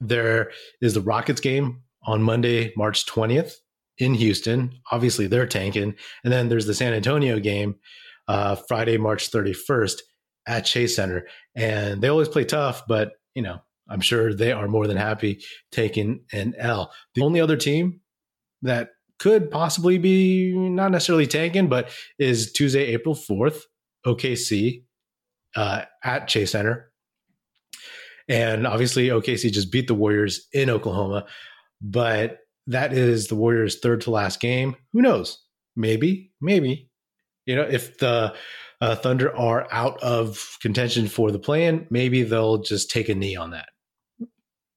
there 0.00 0.50
is 0.80 0.94
the 0.94 1.00
Rockets 1.00 1.40
game 1.40 1.82
on 2.06 2.22
Monday, 2.22 2.72
March 2.76 3.06
20th 3.06 3.54
in 3.98 4.14
Houston. 4.14 4.78
Obviously, 4.90 5.26
they're 5.26 5.46
tanking. 5.46 5.94
And 6.24 6.32
then 6.32 6.48
there's 6.48 6.66
the 6.66 6.74
San 6.74 6.92
Antonio 6.92 7.38
game 7.38 7.76
uh, 8.28 8.56
Friday, 8.56 8.96
March 8.96 9.30
31st 9.30 10.00
at 10.46 10.64
Chase 10.64 10.96
Center. 10.96 11.26
And 11.54 12.02
they 12.02 12.08
always 12.08 12.28
play 12.28 12.44
tough, 12.44 12.82
but, 12.86 13.12
you 13.34 13.42
know, 13.42 13.60
I'm 13.88 14.00
sure 14.00 14.34
they 14.34 14.52
are 14.52 14.68
more 14.68 14.86
than 14.86 14.96
happy 14.96 15.40
taking 15.70 16.24
an 16.32 16.54
L. 16.58 16.92
The 17.14 17.22
only 17.22 17.40
other 17.40 17.56
team 17.56 18.00
that 18.62 18.90
could 19.18 19.50
possibly 19.50 19.98
be 19.98 20.52
not 20.54 20.90
necessarily 20.90 21.26
tanking, 21.26 21.68
but 21.68 21.90
is 22.18 22.52
Tuesday, 22.52 22.86
April 22.86 23.14
4th, 23.14 23.62
OKC 24.06 24.84
uh, 25.54 25.82
at 26.02 26.28
Chase 26.28 26.52
Center. 26.52 26.90
And 28.28 28.66
obviously, 28.66 29.08
OKC 29.08 29.52
just 29.52 29.70
beat 29.70 29.86
the 29.86 29.94
Warriors 29.94 30.46
in 30.52 30.70
Oklahoma, 30.70 31.26
but 31.80 32.38
that 32.66 32.92
is 32.92 33.28
the 33.28 33.34
Warriors' 33.34 33.78
third 33.78 34.00
to 34.02 34.10
last 34.10 34.40
game. 34.40 34.76
Who 34.92 35.02
knows? 35.02 35.42
Maybe, 35.76 36.32
maybe. 36.40 36.88
You 37.46 37.56
know, 37.56 37.62
if 37.62 37.98
the 37.98 38.34
uh, 38.80 38.94
Thunder 38.96 39.36
are 39.36 39.68
out 39.70 40.02
of 40.02 40.56
contention 40.62 41.08
for 41.08 41.30
the 41.30 41.38
play-in, 41.38 41.86
maybe 41.90 42.22
they'll 42.22 42.58
just 42.58 42.90
take 42.90 43.08
a 43.08 43.14
knee 43.14 43.36
on 43.36 43.50
that. 43.50 43.68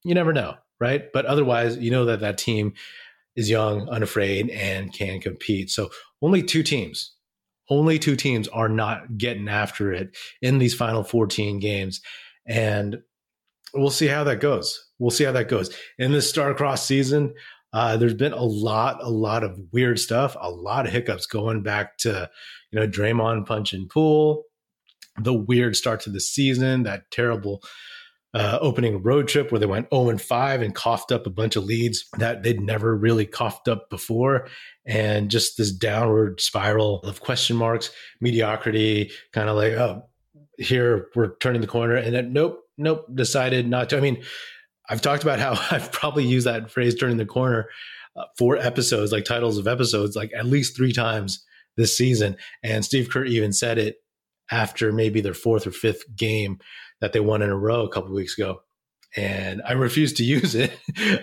You 0.03 0.13
never 0.13 0.33
know, 0.33 0.55
right? 0.79 1.05
But 1.13 1.25
otherwise, 1.25 1.77
you 1.77 1.91
know 1.91 2.05
that 2.05 2.19
that 2.19 2.37
team 2.37 2.73
is 3.35 3.49
young, 3.49 3.87
unafraid, 3.89 4.49
and 4.49 4.91
can 4.91 5.21
compete. 5.21 5.69
So 5.69 5.89
only 6.21 6.43
two 6.43 6.63
teams, 6.63 7.13
only 7.69 7.99
two 7.99 8.15
teams 8.15 8.47
are 8.49 8.69
not 8.69 9.17
getting 9.17 9.47
after 9.47 9.93
it 9.93 10.17
in 10.41 10.57
these 10.57 10.73
final 10.73 11.03
14 11.03 11.59
games. 11.59 12.01
And 12.45 12.99
we'll 13.73 13.89
see 13.89 14.07
how 14.07 14.23
that 14.25 14.39
goes. 14.39 14.85
We'll 14.99 15.11
see 15.11 15.23
how 15.23 15.31
that 15.33 15.49
goes. 15.49 15.73
In 15.97 16.11
this 16.11 16.31
Starcross 16.31 16.79
season, 16.79 17.33
uh, 17.73 17.97
there's 17.97 18.13
been 18.13 18.33
a 18.33 18.43
lot, 18.43 19.03
a 19.03 19.09
lot 19.09 19.43
of 19.43 19.59
weird 19.71 19.99
stuff, 19.99 20.35
a 20.39 20.49
lot 20.49 20.85
of 20.85 20.93
hiccups 20.93 21.25
going 21.25 21.63
back 21.63 21.97
to, 21.99 22.29
you 22.71 22.79
know, 22.79 22.87
Draymond 22.87 23.45
punching 23.45 23.89
Poole, 23.89 24.43
the 25.21 25.33
weird 25.33 25.75
start 25.75 26.01
to 26.01 26.09
the 26.09 26.21
season, 26.21 26.83
that 26.83 27.11
terrible 27.11 27.61
uh, 28.33 28.57
opening 28.61 29.01
road 29.01 29.27
trip 29.27 29.51
where 29.51 29.59
they 29.59 29.65
went 29.65 29.89
0 29.93 30.09
and 30.09 30.21
5 30.21 30.61
and 30.61 30.75
coughed 30.75 31.11
up 31.11 31.25
a 31.25 31.31
bunch 31.31 31.55
of 31.55 31.63
leads 31.63 32.05
that 32.17 32.43
they'd 32.43 32.61
never 32.61 32.95
really 32.95 33.25
coughed 33.25 33.67
up 33.67 33.89
before. 33.89 34.47
And 34.85 35.29
just 35.31 35.57
this 35.57 35.71
downward 35.71 36.39
spiral 36.39 36.99
of 36.99 37.21
question 37.21 37.55
marks, 37.55 37.89
mediocrity, 38.21 39.11
kind 39.33 39.49
of 39.49 39.55
like, 39.55 39.73
oh, 39.73 40.03
here 40.57 41.09
we're 41.15 41.35
turning 41.37 41.61
the 41.61 41.67
corner. 41.67 41.95
And 41.95 42.13
then, 42.13 42.33
nope, 42.33 42.61
nope, 42.77 43.05
decided 43.13 43.67
not 43.67 43.89
to. 43.89 43.97
I 43.97 44.01
mean, 44.01 44.23
I've 44.89 45.01
talked 45.01 45.23
about 45.23 45.39
how 45.39 45.59
I've 45.71 45.91
probably 45.91 46.25
used 46.25 46.47
that 46.47 46.71
phrase 46.71 46.95
turning 46.95 47.17
the 47.17 47.25
corner 47.25 47.69
uh, 48.15 48.25
for 48.37 48.57
episodes, 48.57 49.11
like 49.11 49.25
titles 49.25 49.57
of 49.57 49.67
episodes, 49.67 50.15
like 50.15 50.31
at 50.35 50.45
least 50.45 50.75
three 50.75 50.93
times 50.93 51.43
this 51.75 51.97
season. 51.97 52.37
And 52.63 52.83
Steve 52.83 53.09
Kerr 53.09 53.25
even 53.25 53.53
said 53.53 53.77
it 53.77 53.97
after 54.51 54.91
maybe 54.91 55.21
their 55.21 55.33
fourth 55.33 55.67
or 55.67 55.71
fifth 55.71 56.03
game 56.15 56.59
that 57.01 57.13
they 57.13 57.19
won 57.19 57.41
in 57.41 57.49
a 57.49 57.57
row 57.57 57.83
a 57.83 57.89
couple 57.89 58.13
weeks 58.13 58.37
ago. 58.37 58.61
And 59.17 59.63
I 59.65 59.73
refuse 59.73 60.13
to 60.13 60.23
use 60.37 60.55
it 60.55 60.71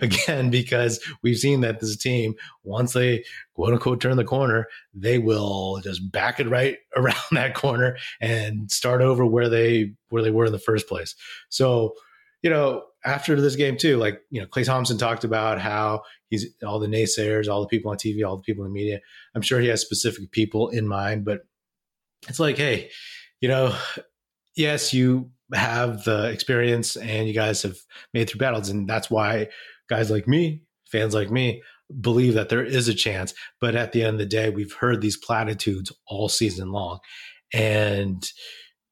again 0.03 0.51
because 0.51 1.03
we've 1.23 1.39
seen 1.39 1.61
that 1.61 1.81
this 1.81 1.97
team, 1.97 2.35
once 2.65 2.93
they 2.93 3.25
quote 3.55 3.73
unquote 3.73 4.01
turn 4.01 4.17
the 4.17 4.25
corner, 4.25 4.67
they 4.93 5.19
will 5.19 5.81
just 5.83 6.11
back 6.11 6.41
it 6.41 6.49
right 6.49 6.77
around 6.97 7.17
that 7.33 7.55
corner 7.55 7.97
and 8.21 8.71
start 8.71 9.01
over 9.01 9.25
where 9.25 9.49
they 9.49 9.93
where 10.11 10.23
they 10.23 10.31
were 10.31 10.47
in 10.47 10.53
the 10.53 10.59
first 10.59 10.89
place. 10.89 11.15
So, 11.49 11.95
you 12.43 12.51
know, 12.51 12.83
after 13.05 13.41
this 13.41 13.57
game 13.57 13.77
too, 13.77 13.97
like 13.97 14.21
you 14.31 14.41
know, 14.41 14.47
Klay 14.47 14.65
Thompson 14.65 14.99
talked 14.99 15.25
about 15.25 15.61
how 15.61 16.03
he's 16.31 16.47
all 16.67 16.81
the 16.81 16.89
naysayers, 16.89 17.49
all 17.49 17.61
the 17.61 17.69
people 17.69 17.91
on 17.91 17.97
TV, 17.97 18.27
all 18.27 18.37
the 18.37 18.43
people 18.43 18.65
in 18.65 18.73
the 18.73 18.75
media. 18.75 19.01
I'm 19.35 19.43
sure 19.43 19.61
he 19.61 19.69
has 19.69 19.81
specific 19.81 20.31
people 20.33 20.69
in 20.71 20.89
mind, 20.89 21.25
but 21.25 21.41
it's 22.29 22.41
like, 22.41 22.57
hey, 22.57 22.91
you 23.41 23.49
know, 23.49 23.77
yes, 24.57 24.95
you 24.95 25.31
have 25.53 26.05
the 26.05 26.31
experience 26.31 26.97
and 26.97 27.29
you 27.29 27.35
guys 27.35 27.63
have 27.63 27.77
made 28.13 28.29
through 28.29 28.39
battles, 28.39 28.69
and 28.69 28.89
that's 28.89 29.11
why 29.11 29.49
guys 29.89 30.11
like 30.11 30.27
me, 30.27 30.63
fans 30.87 31.15
like 31.15 31.31
me, 31.31 31.63
believe 32.01 32.35
that 32.35 32.49
there 32.49 32.65
is 32.65 32.89
a 32.89 32.95
chance. 32.95 33.35
But 33.61 33.75
at 33.75 33.93
the 33.93 34.03
end 34.03 34.15
of 34.15 34.19
the 34.19 34.27
day, 34.27 34.51
we've 34.51 34.73
heard 34.73 35.01
these 35.01 35.17
platitudes 35.17 35.93
all 36.07 36.29
season 36.29 36.71
long, 36.71 37.01
and 37.53 38.27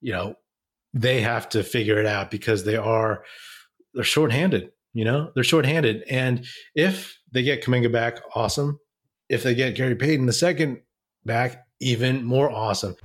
you 0.00 0.12
know, 0.12 0.34
they 0.94 1.20
have 1.20 1.48
to 1.50 1.62
figure 1.62 1.98
it 1.98 2.06
out 2.06 2.30
because 2.30 2.64
they 2.64 2.76
are 2.76 3.24
they're 3.94 4.04
shorthanded. 4.04 4.70
You 4.94 5.04
know, 5.04 5.30
they're 5.34 5.44
shorthanded. 5.44 6.04
And 6.08 6.44
if 6.74 7.18
they 7.32 7.42
get 7.42 7.64
Kuminga 7.64 7.90
back, 7.90 8.20
awesome. 8.34 8.78
If 9.28 9.42
they 9.42 9.54
get 9.54 9.74
Gary 9.74 9.94
Payton 9.94 10.26
the 10.26 10.32
second 10.32 10.82
back, 11.24 11.64
even 11.80 12.24
more 12.24 12.50
awesome. 12.50 12.96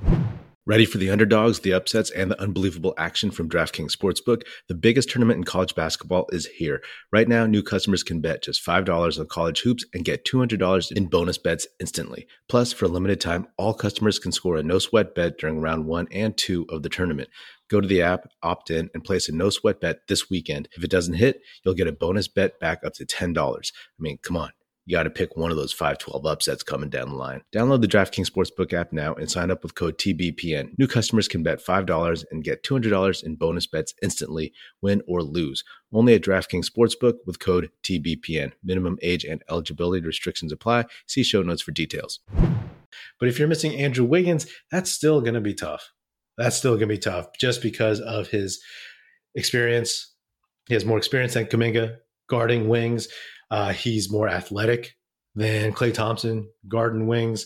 Ready 0.67 0.83
for 0.83 0.97
the 0.97 1.09
underdogs, 1.09 1.61
the 1.61 1.71
upsets, 1.71 2.11
and 2.11 2.29
the 2.29 2.41
unbelievable 2.41 2.93
action 2.97 3.31
from 3.31 3.47
DraftKings 3.47 3.95
Sportsbook? 3.95 4.41
The 4.67 4.75
biggest 4.75 5.09
tournament 5.09 5.37
in 5.37 5.45
college 5.45 5.73
basketball 5.75 6.27
is 6.33 6.45
here. 6.45 6.83
Right 7.09 7.29
now, 7.29 7.45
new 7.45 7.63
customers 7.63 8.03
can 8.03 8.19
bet 8.19 8.43
just 8.43 8.65
$5 8.65 9.17
on 9.17 9.27
college 9.27 9.61
hoops 9.61 9.85
and 9.93 10.03
get 10.03 10.25
$200 10.25 10.91
in 10.91 11.05
bonus 11.05 11.37
bets 11.37 11.67
instantly. 11.79 12.27
Plus, 12.49 12.73
for 12.73 12.83
a 12.83 12.89
limited 12.89 13.21
time, 13.21 13.47
all 13.55 13.73
customers 13.73 14.19
can 14.19 14.33
score 14.33 14.57
a 14.57 14.61
no 14.61 14.77
sweat 14.77 15.15
bet 15.15 15.37
during 15.37 15.61
round 15.61 15.85
one 15.85 16.09
and 16.11 16.35
two 16.35 16.65
of 16.67 16.83
the 16.83 16.89
tournament. 16.89 17.29
Go 17.69 17.79
to 17.79 17.87
the 17.87 18.01
app, 18.01 18.27
opt 18.43 18.69
in, 18.69 18.89
and 18.93 19.05
place 19.05 19.29
a 19.29 19.31
no 19.31 19.49
sweat 19.49 19.79
bet 19.79 19.99
this 20.09 20.29
weekend. 20.29 20.67
If 20.75 20.83
it 20.83 20.91
doesn't 20.91 21.13
hit, 21.13 21.39
you'll 21.63 21.75
get 21.75 21.87
a 21.87 21.93
bonus 21.93 22.27
bet 22.27 22.59
back 22.59 22.83
up 22.83 22.93
to 22.95 23.05
$10. 23.05 23.37
I 23.37 24.01
mean, 24.01 24.17
come 24.21 24.35
on. 24.35 24.51
You 24.87 24.95
got 24.95 25.03
to 25.03 25.11
pick 25.11 25.37
one 25.37 25.51
of 25.51 25.57
those 25.57 25.71
512 25.71 26.25
upsets 26.25 26.63
coming 26.63 26.89
down 26.89 27.09
the 27.09 27.15
line. 27.15 27.43
Download 27.53 27.81
the 27.81 27.87
DraftKings 27.87 28.31
Sportsbook 28.31 28.73
app 28.73 28.91
now 28.91 29.13
and 29.13 29.29
sign 29.29 29.51
up 29.51 29.61
with 29.61 29.75
code 29.75 29.99
TBPN. 29.99 30.71
New 30.79 30.87
customers 30.87 31.27
can 31.27 31.43
bet 31.43 31.63
$5 31.63 32.25
and 32.31 32.43
get 32.43 32.63
$200 32.63 33.23
in 33.23 33.35
bonus 33.35 33.67
bets 33.67 33.93
instantly, 34.01 34.51
win 34.81 35.03
or 35.07 35.21
lose. 35.21 35.63
Only 35.93 36.15
at 36.15 36.23
DraftKings 36.23 36.71
Sportsbook 36.71 37.17
with 37.27 37.39
code 37.39 37.69
TBPN. 37.83 38.53
Minimum 38.63 38.97
age 39.03 39.23
and 39.23 39.43
eligibility 39.47 40.03
restrictions 40.03 40.51
apply. 40.51 40.85
See 41.05 41.21
show 41.21 41.43
notes 41.43 41.61
for 41.61 41.71
details. 41.71 42.21
But 43.19 43.29
if 43.29 43.37
you're 43.37 43.47
missing 43.47 43.75
Andrew 43.75 44.05
Wiggins, 44.05 44.47
that's 44.71 44.91
still 44.91 45.21
going 45.21 45.35
to 45.35 45.41
be 45.41 45.53
tough 45.53 45.91
that's 46.37 46.55
still 46.55 46.73
going 46.73 46.87
to 46.87 46.93
be 46.93 46.99
tough 46.99 47.27
just 47.37 47.61
because 47.61 47.99
of 47.99 48.27
his 48.27 48.61
experience. 49.35 50.13
He 50.67 50.75
has 50.75 50.85
more 50.85 50.97
experience 50.97 51.33
than 51.33 51.45
Kuminga 51.45 51.97
guarding 52.29 52.67
wings. 52.67 53.07
Uh, 53.49 53.71
he's 53.71 54.11
more 54.11 54.27
athletic 54.27 54.95
than 55.35 55.73
Klay 55.73 55.93
Thompson 55.93 56.49
garden 56.67 57.07
wings, 57.07 57.45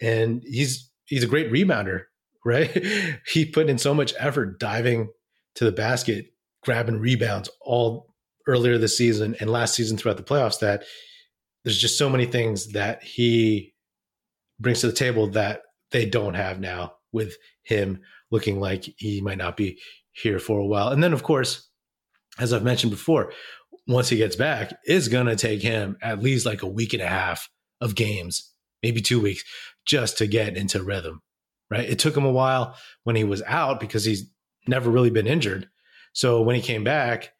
and 0.00 0.42
he's 0.46 0.90
he's 1.06 1.24
a 1.24 1.28
great 1.28 1.50
rebounder. 1.52 2.04
Right? 2.42 2.70
he 3.26 3.44
put 3.44 3.68
in 3.68 3.76
so 3.76 3.92
much 3.92 4.14
effort 4.18 4.58
diving 4.58 5.10
to 5.56 5.66
the 5.66 5.72
basket, 5.72 6.32
grabbing 6.62 6.98
rebounds 6.98 7.50
all 7.60 8.14
earlier 8.46 8.78
this 8.78 8.96
season 8.96 9.36
and 9.40 9.50
last 9.50 9.74
season 9.74 9.98
throughout 9.98 10.16
the 10.16 10.22
playoffs 10.22 10.60
that 10.60 10.84
there's 11.64 11.76
just 11.76 11.98
so 11.98 12.08
many 12.08 12.24
things 12.24 12.72
that 12.72 13.02
he 13.02 13.74
brings 14.58 14.80
to 14.80 14.86
the 14.86 14.92
table 14.94 15.26
that 15.28 15.62
they 15.90 16.06
don't 16.06 16.32
have 16.32 16.60
now 16.60 16.94
with 17.12 17.36
him 17.62 18.00
looking 18.30 18.60
like 18.60 18.84
he 18.96 19.20
might 19.20 19.38
not 19.38 19.56
be 19.56 19.78
here 20.12 20.38
for 20.38 20.58
a 20.58 20.66
while. 20.66 20.88
And 20.88 21.02
then, 21.02 21.12
of 21.12 21.22
course, 21.22 21.68
as 22.38 22.52
I've 22.52 22.64
mentioned 22.64 22.90
before, 22.90 23.32
once 23.90 24.08
he 24.08 24.16
gets 24.16 24.36
back, 24.36 24.72
is 24.86 25.08
going 25.08 25.26
to 25.26 25.36
take 25.36 25.62
him 25.62 25.96
at 26.00 26.22
least 26.22 26.46
like 26.46 26.62
a 26.62 26.68
week 26.68 26.92
and 26.92 27.02
a 27.02 27.08
half 27.08 27.48
of 27.80 27.94
games, 27.94 28.52
maybe 28.82 29.00
two 29.00 29.20
weeks, 29.20 29.42
just 29.84 30.18
to 30.18 30.26
get 30.26 30.56
into 30.56 30.82
rhythm. 30.82 31.20
Right? 31.70 31.88
It 31.88 31.98
took 31.98 32.16
him 32.16 32.24
a 32.24 32.32
while 32.32 32.76
when 33.04 33.16
he 33.16 33.24
was 33.24 33.42
out 33.42 33.80
because 33.80 34.04
he's 34.04 34.30
never 34.66 34.90
really 34.90 35.10
been 35.10 35.26
injured. 35.26 35.68
So 36.12 36.42
when 36.42 36.56
he 36.56 36.62
came 36.62 36.84
back, 36.84 37.32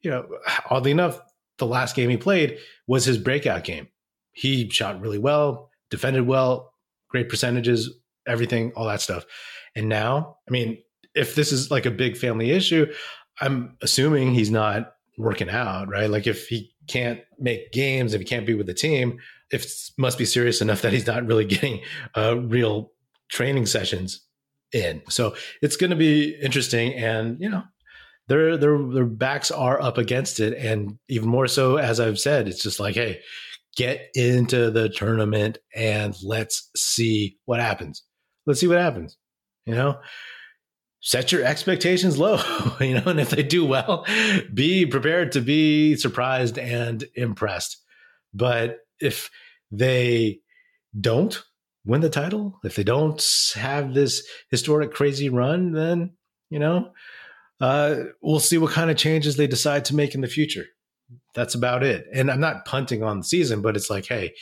you 0.00 0.10
know, 0.10 0.26
oddly 0.70 0.90
enough, 0.90 1.20
the 1.58 1.66
last 1.66 1.94
game 1.94 2.08
he 2.08 2.16
played 2.16 2.58
was 2.86 3.04
his 3.04 3.18
breakout 3.18 3.64
game. 3.64 3.88
He 4.32 4.70
shot 4.70 5.00
really 5.00 5.18
well, 5.18 5.70
defended 5.90 6.26
well, 6.26 6.72
great 7.08 7.28
percentages, 7.28 7.90
everything, 8.26 8.72
all 8.76 8.86
that 8.86 9.02
stuff. 9.02 9.26
And 9.74 9.88
now, 9.88 10.38
I 10.48 10.50
mean, 10.50 10.78
if 11.14 11.34
this 11.34 11.52
is 11.52 11.70
like 11.70 11.86
a 11.86 11.90
big 11.90 12.16
family 12.16 12.50
issue, 12.50 12.86
I'm 13.40 13.76
assuming 13.82 14.32
he's 14.32 14.50
not 14.50 14.92
working 15.20 15.50
out, 15.50 15.88
right? 15.88 16.10
Like 16.10 16.26
if 16.26 16.48
he 16.48 16.72
can't 16.88 17.20
make 17.38 17.72
games, 17.72 18.14
if 18.14 18.20
he 18.20 18.26
can't 18.26 18.46
be 18.46 18.54
with 18.54 18.66
the 18.66 18.74
team, 18.74 19.18
it 19.50 19.66
must 19.98 20.18
be 20.18 20.24
serious 20.24 20.60
enough 20.60 20.82
that 20.82 20.92
he's 20.92 21.06
not 21.06 21.26
really 21.26 21.44
getting 21.46 21.82
uh, 22.16 22.38
real 22.38 22.92
training 23.30 23.66
sessions 23.66 24.26
in. 24.72 25.02
So 25.08 25.34
it's 25.62 25.76
going 25.76 25.90
to 25.90 25.96
be 25.96 26.36
interesting, 26.40 26.94
and 26.94 27.36
you 27.40 27.48
know, 27.48 27.62
their 28.28 28.56
their 28.56 28.78
their 28.78 29.04
backs 29.04 29.50
are 29.50 29.80
up 29.80 29.98
against 29.98 30.40
it, 30.40 30.54
and 30.54 30.98
even 31.08 31.28
more 31.28 31.46
so, 31.46 31.76
as 31.76 32.00
I've 32.00 32.18
said, 32.18 32.48
it's 32.48 32.62
just 32.62 32.80
like, 32.80 32.94
hey, 32.94 33.20
get 33.76 34.08
into 34.14 34.70
the 34.70 34.88
tournament 34.88 35.58
and 35.74 36.14
let's 36.22 36.70
see 36.76 37.38
what 37.44 37.60
happens. 37.60 38.02
Let's 38.46 38.60
see 38.60 38.66
what 38.66 38.78
happens. 38.78 39.16
You 39.66 39.74
know, 39.74 40.00
set 41.00 41.32
your 41.32 41.44
expectations 41.44 42.18
low, 42.18 42.40
you 42.80 42.94
know, 42.94 43.04
and 43.06 43.20
if 43.20 43.30
they 43.30 43.42
do 43.42 43.64
well, 43.64 44.06
be 44.52 44.86
prepared 44.86 45.32
to 45.32 45.40
be 45.40 45.96
surprised 45.96 46.58
and 46.58 47.04
impressed. 47.14 47.78
But 48.34 48.78
if 49.00 49.30
they 49.70 50.40
don't 50.98 51.42
win 51.84 52.02
the 52.02 52.10
title, 52.10 52.58
if 52.64 52.76
they 52.76 52.84
don't 52.84 53.24
have 53.54 53.94
this 53.94 54.26
historic 54.50 54.92
crazy 54.92 55.28
run, 55.28 55.72
then, 55.72 56.12
you 56.50 56.58
know, 56.58 56.92
uh, 57.60 57.96
we'll 58.22 58.40
see 58.40 58.58
what 58.58 58.72
kind 58.72 58.90
of 58.90 58.96
changes 58.96 59.36
they 59.36 59.46
decide 59.46 59.84
to 59.86 59.96
make 59.96 60.14
in 60.14 60.20
the 60.20 60.28
future. 60.28 60.66
That's 61.34 61.54
about 61.54 61.82
it. 61.82 62.06
And 62.12 62.30
I'm 62.30 62.40
not 62.40 62.64
punting 62.64 63.02
on 63.02 63.18
the 63.18 63.24
season, 63.24 63.62
but 63.62 63.76
it's 63.76 63.90
like, 63.90 64.06
hey, 64.06 64.34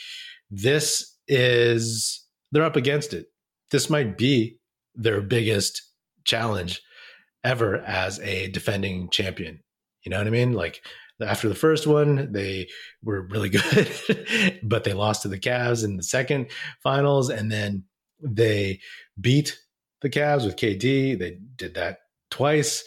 this 0.51 1.17
is, 1.27 2.25
they're 2.51 2.63
up 2.63 2.75
against 2.75 3.13
it. 3.13 3.27
This 3.71 3.89
might 3.89 4.17
be 4.17 4.57
their 4.95 5.21
biggest 5.21 5.88
challenge 6.25 6.81
ever 7.43 7.77
as 7.77 8.19
a 8.19 8.49
defending 8.49 9.09
champion. 9.09 9.61
You 10.03 10.11
know 10.11 10.17
what 10.17 10.27
I 10.27 10.31
mean? 10.31 10.53
Like 10.53 10.81
after 11.21 11.49
the 11.49 11.55
first 11.55 11.85
one, 11.87 12.31
they 12.31 12.69
were 13.03 13.21
really 13.21 13.49
good, 13.49 14.59
but 14.63 14.83
they 14.83 14.93
lost 14.93 15.23
to 15.23 15.27
the 15.27 15.39
Cavs 15.39 15.83
in 15.83 15.97
the 15.97 16.03
second 16.03 16.47
finals. 16.81 17.29
And 17.29 17.51
then 17.51 17.83
they 18.21 18.79
beat 19.19 19.57
the 20.01 20.09
Cavs 20.09 20.45
with 20.45 20.55
KD. 20.55 21.17
They 21.17 21.37
did 21.55 21.75
that 21.75 21.99
twice. 22.31 22.83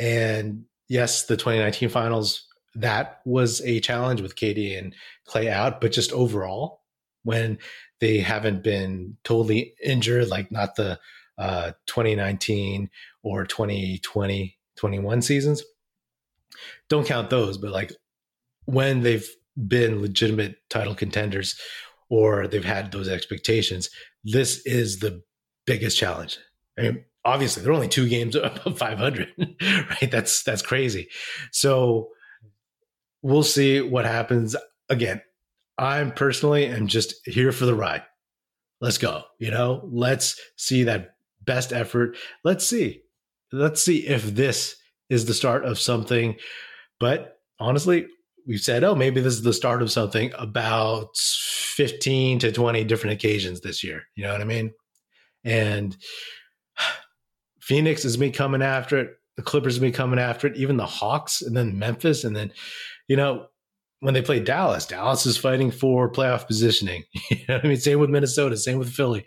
And 0.00 0.64
yes, 0.88 1.24
the 1.24 1.36
2019 1.36 1.88
finals, 1.88 2.46
that 2.74 3.20
was 3.24 3.60
a 3.62 3.80
challenge 3.80 4.20
with 4.20 4.36
KD 4.36 4.78
and 4.78 4.94
Klay 5.28 5.48
out, 5.48 5.80
but 5.80 5.92
just 5.92 6.12
overall, 6.12 6.82
when 7.22 7.58
they 8.00 8.18
haven't 8.18 8.62
been 8.62 9.16
totally 9.24 9.74
injured, 9.82 10.28
like 10.28 10.52
not 10.52 10.76
the 10.76 10.98
uh, 11.38 11.72
2019 11.86 12.90
or 13.22 13.44
2020, 13.44 14.58
21 14.76 15.22
seasons, 15.22 15.62
don't 16.88 17.06
count 17.06 17.30
those, 17.30 17.58
but 17.58 17.72
like 17.72 17.92
when 18.64 19.02
they've 19.02 19.28
been 19.68 20.00
legitimate 20.00 20.56
title 20.68 20.94
contenders 20.94 21.58
or 22.08 22.46
they've 22.46 22.64
had 22.64 22.92
those 22.92 23.08
expectations, 23.08 23.90
this 24.24 24.64
is 24.66 24.98
the 24.98 25.22
biggest 25.66 25.98
challenge. 25.98 26.38
I 26.78 26.82
mean, 26.82 27.04
obviously 27.24 27.62
they're 27.62 27.72
only 27.72 27.88
two 27.88 28.08
games 28.08 28.36
above 28.36 28.78
500 28.78 29.28
right? 29.60 30.10
That's 30.10 30.42
that's 30.42 30.62
crazy. 30.62 31.08
So 31.52 32.08
we'll 33.22 33.42
see 33.42 33.80
what 33.80 34.04
happens. 34.04 34.56
Again 34.88 35.20
i'm 35.78 36.10
personally 36.10 36.64
am 36.66 36.86
just 36.86 37.14
here 37.26 37.52
for 37.52 37.66
the 37.66 37.74
ride. 37.74 38.02
Let's 38.80 38.98
go 38.98 39.24
you 39.38 39.50
know? 39.50 39.82
Let's 39.90 40.40
see 40.56 40.84
that 40.84 41.15
best 41.46 41.72
effort 41.72 42.16
let's 42.44 42.66
see 42.66 43.00
let's 43.52 43.82
see 43.82 44.06
if 44.06 44.22
this 44.34 44.76
is 45.08 45.24
the 45.24 45.34
start 45.34 45.64
of 45.64 45.78
something 45.78 46.36
but 47.00 47.38
honestly 47.60 48.06
we've 48.46 48.60
said 48.60 48.84
oh 48.84 48.94
maybe 48.94 49.20
this 49.20 49.34
is 49.34 49.42
the 49.42 49.52
start 49.52 49.82
of 49.82 49.90
something 49.90 50.32
about 50.38 51.16
15 51.16 52.40
to 52.40 52.52
20 52.52 52.84
different 52.84 53.14
occasions 53.14 53.60
this 53.60 53.84
year 53.84 54.02
you 54.16 54.24
know 54.24 54.32
what 54.32 54.40
i 54.40 54.44
mean 54.44 54.72
and 55.46 55.96
Phoenix 57.60 58.04
is 58.04 58.18
me 58.18 58.30
coming 58.30 58.60
after 58.60 58.98
it. 58.98 59.10
The 59.36 59.42
Clippers 59.42 59.78
been 59.78 59.92
coming 59.92 60.18
after 60.18 60.46
it. 60.46 60.56
Even 60.56 60.76
the 60.76 60.86
Hawks, 60.86 61.42
and 61.42 61.56
then 61.56 61.78
Memphis, 61.78 62.24
and 62.24 62.36
then 62.36 62.52
you 63.08 63.16
know 63.16 63.46
when 64.00 64.12
they 64.12 64.22
play 64.22 64.40
Dallas, 64.40 64.86
Dallas 64.86 65.24
is 65.24 65.38
fighting 65.38 65.70
for 65.70 66.12
playoff 66.12 66.46
positioning. 66.46 67.04
you 67.30 67.38
know 67.48 67.60
I 67.62 67.66
mean? 67.66 67.76
Same 67.76 67.98
with 67.98 68.10
Minnesota, 68.10 68.56
same 68.56 68.78
with 68.78 68.90
Philly. 68.90 69.24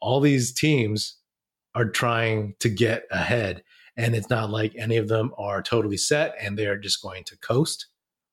All 0.00 0.20
these 0.20 0.52
teams 0.52 1.18
are 1.76 1.84
trying 1.84 2.54
to 2.60 2.68
get 2.68 3.04
ahead, 3.10 3.62
and 3.96 4.16
it's 4.16 4.30
not 4.30 4.50
like 4.50 4.74
any 4.76 4.96
of 4.96 5.08
them 5.08 5.30
are 5.38 5.62
totally 5.62 5.96
set 5.96 6.34
and 6.40 6.58
they're 6.58 6.78
just 6.78 7.02
going 7.02 7.22
to 7.24 7.38
coast. 7.38 7.86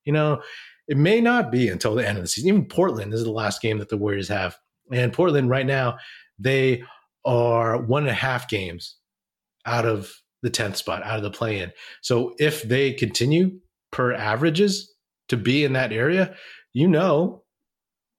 You 0.06 0.14
know, 0.14 0.42
it 0.88 0.98
may 0.98 1.22
not 1.22 1.52
be 1.52 1.70
until 1.70 1.94
the 1.94 2.08
end 2.08 2.18
of 2.18 2.24
the 2.24 2.28
season. 2.28 2.50
Even 2.50 2.66
Portland 2.66 3.14
is 3.14 3.24
the 3.24 3.32
last 3.32 3.62
game 3.62 3.78
that 3.78 3.90
the 3.90 3.98
Warriors 3.98 4.30
have, 4.30 4.58
and 4.92 5.14
Portland 5.14 5.50
right 5.50 5.66
now 5.66 5.98
they 6.40 6.84
are 7.26 7.82
one 7.82 8.04
and 8.04 8.12
a 8.12 8.16
half 8.16 8.50
games 8.50 8.98
out 9.66 9.86
of 9.86 10.12
the 10.42 10.50
10th 10.50 10.78
spot, 10.78 11.04
out 11.04 11.18
of 11.18 11.24
the 11.24 11.32
play 11.32 11.60
in. 11.60 11.72
So 12.02 12.34
if 12.40 12.64
they 12.64 12.94
continue 12.94 13.60
per 13.92 14.14
averages 14.14 14.94
to 15.30 15.38
be 15.38 15.64
in 15.64 15.74
that 15.74 15.94
area, 15.94 16.36
you 16.74 16.88
know, 16.88 17.44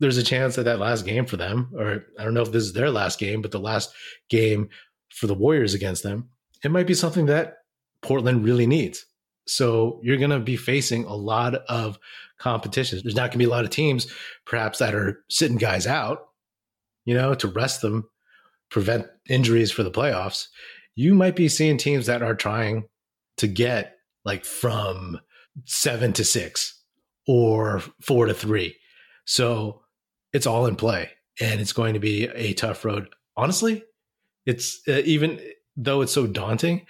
there's 0.00 0.16
a 0.16 0.22
chance 0.22 0.56
that 0.56 0.64
that 0.64 0.78
last 0.78 1.04
game 1.04 1.26
for 1.26 1.36
them, 1.36 1.70
or 1.76 2.04
I 2.18 2.24
don't 2.24 2.34
know 2.34 2.42
if 2.42 2.52
this 2.52 2.64
is 2.64 2.72
their 2.72 2.90
last 2.90 3.18
game, 3.18 3.42
but 3.42 3.50
the 3.50 3.60
last 3.60 3.92
game 4.28 4.68
for 5.14 5.26
the 5.26 5.34
Warriors 5.34 5.74
against 5.74 6.02
them, 6.02 6.28
it 6.62 6.70
might 6.70 6.86
be 6.86 6.94
something 6.94 7.26
that 7.26 7.58
Portland 8.02 8.44
really 8.44 8.66
needs. 8.66 9.06
So 9.46 10.00
you're 10.02 10.16
going 10.16 10.30
to 10.30 10.40
be 10.40 10.56
facing 10.56 11.04
a 11.04 11.14
lot 11.14 11.54
of 11.54 11.98
competition. 12.38 13.00
There's 13.02 13.14
not 13.14 13.30
going 13.30 13.32
to 13.32 13.38
be 13.38 13.44
a 13.44 13.50
lot 13.50 13.64
of 13.64 13.70
teams, 13.70 14.10
perhaps, 14.46 14.78
that 14.78 14.94
are 14.94 15.22
sitting 15.28 15.58
guys 15.58 15.86
out, 15.86 16.28
you 17.04 17.14
know, 17.14 17.34
to 17.34 17.48
rest 17.48 17.82
them, 17.82 18.08
prevent 18.70 19.06
injuries 19.28 19.70
for 19.70 19.82
the 19.82 19.90
playoffs 19.90 20.48
you 20.94 21.14
might 21.14 21.36
be 21.36 21.48
seeing 21.48 21.76
teams 21.76 22.06
that 22.06 22.22
are 22.22 22.34
trying 22.34 22.84
to 23.36 23.46
get 23.46 23.96
like 24.24 24.44
from 24.44 25.20
seven 25.64 26.12
to 26.12 26.24
six 26.24 26.82
or 27.26 27.82
four 28.00 28.26
to 28.26 28.34
three. 28.34 28.76
So 29.24 29.82
it's 30.32 30.46
all 30.46 30.66
in 30.66 30.76
play 30.76 31.10
and 31.40 31.60
it's 31.60 31.72
going 31.72 31.94
to 31.94 32.00
be 32.00 32.24
a 32.26 32.54
tough 32.54 32.84
road. 32.84 33.08
Honestly, 33.36 33.82
it's 34.46 34.80
uh, 34.88 35.02
even 35.04 35.40
though 35.76 36.02
it's 36.02 36.12
so 36.12 36.26
daunting 36.26 36.86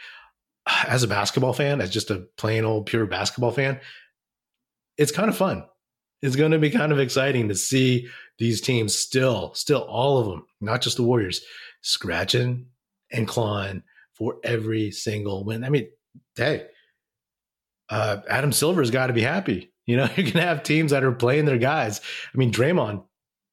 as 0.67 1.03
a 1.03 1.09
basketball 1.09 1.53
fan, 1.53 1.81
as 1.81 1.91
just 1.91 2.11
a 2.11 2.27
plain 2.37 2.65
old 2.65 2.87
pure 2.87 3.07
basketball 3.07 3.51
fan, 3.51 3.81
it's 4.97 5.13
kind 5.13 5.29
of 5.29 5.37
fun. 5.37 5.65
It's 6.23 6.37
going 6.37 6.53
to 6.53 6.59
be 6.59 6.71
kind 6.71 6.93
of 6.93 6.99
exciting 6.99 7.49
to 7.49 7.55
see 7.55 8.09
these 8.39 8.61
teams 8.61 8.95
still, 8.97 9.53
still 9.55 9.83
all 9.83 10.19
of 10.19 10.27
them, 10.27 10.47
not 10.61 10.81
just 10.81 10.97
the 10.97 11.03
Warriors, 11.03 11.43
scratching 11.83 12.67
and 13.13 13.29
clawing 13.29 13.83
for 14.15 14.37
every 14.43 14.91
single 14.91 15.45
win. 15.45 15.65
I 15.65 15.69
mean, 15.69 15.89
hey, 16.35 16.67
uh, 17.91 18.19
Adam 18.29 18.53
Silver's 18.53 18.91
got 18.91 19.09
to 19.09 19.13
be 19.13 19.21
happy. 19.21 19.73
You 19.87 19.99
know, 19.99 20.09
you're 20.17 20.31
gonna 20.31 20.47
have 20.47 20.63
teams 20.63 20.93
that 20.93 21.05
are 21.05 21.13
playing 21.13 21.45
their 21.45 21.59
guys. 21.59 22.01
I 22.35 22.39
mean, 22.39 22.53
Draymond, 22.53 23.05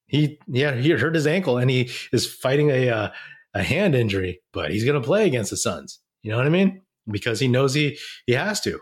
he 0.07 0.39
yeah 0.47 0.75
he 0.75 0.91
hurt 0.91 1.15
his 1.15 1.27
ankle 1.27 1.57
and 1.57 1.69
he 1.69 1.89
is 2.11 2.25
fighting 2.25 2.69
a 2.69 2.89
uh, 2.89 3.09
a 3.53 3.63
hand 3.63 3.95
injury, 3.95 4.41
but 4.53 4.71
he's 4.71 4.85
gonna 4.85 5.01
play 5.01 5.27
against 5.27 5.51
the 5.51 5.57
Suns. 5.57 5.99
You 6.23 6.31
know 6.31 6.37
what 6.37 6.45
I 6.45 6.49
mean? 6.49 6.81
Because 7.09 7.39
he 7.39 7.47
knows 7.47 7.73
he 7.73 7.97
he 8.25 8.33
has 8.33 8.61
to. 8.61 8.79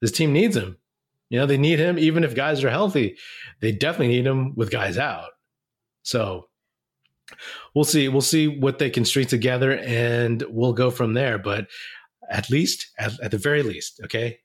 This 0.00 0.12
team 0.12 0.32
needs 0.32 0.56
him. 0.56 0.78
You 1.28 1.38
know, 1.38 1.46
they 1.46 1.58
need 1.58 1.78
him 1.78 1.98
even 1.98 2.24
if 2.24 2.34
guys 2.34 2.64
are 2.64 2.70
healthy. 2.70 3.16
They 3.60 3.72
definitely 3.72 4.08
need 4.08 4.26
him 4.26 4.54
with 4.56 4.70
guys 4.70 4.98
out. 4.98 5.30
So 6.02 6.48
we'll 7.74 7.84
see. 7.84 8.08
We'll 8.08 8.20
see 8.20 8.48
what 8.48 8.78
they 8.78 8.90
can 8.90 9.04
string 9.04 9.26
together, 9.26 9.78
and 9.78 10.42
we'll 10.48 10.72
go 10.72 10.90
from 10.90 11.14
there. 11.14 11.38
But 11.38 11.68
at 12.30 12.50
least, 12.50 12.90
at, 12.98 13.12
at 13.20 13.30
the 13.30 13.38
very 13.38 13.62
least, 13.62 14.00
okay, 14.04 14.38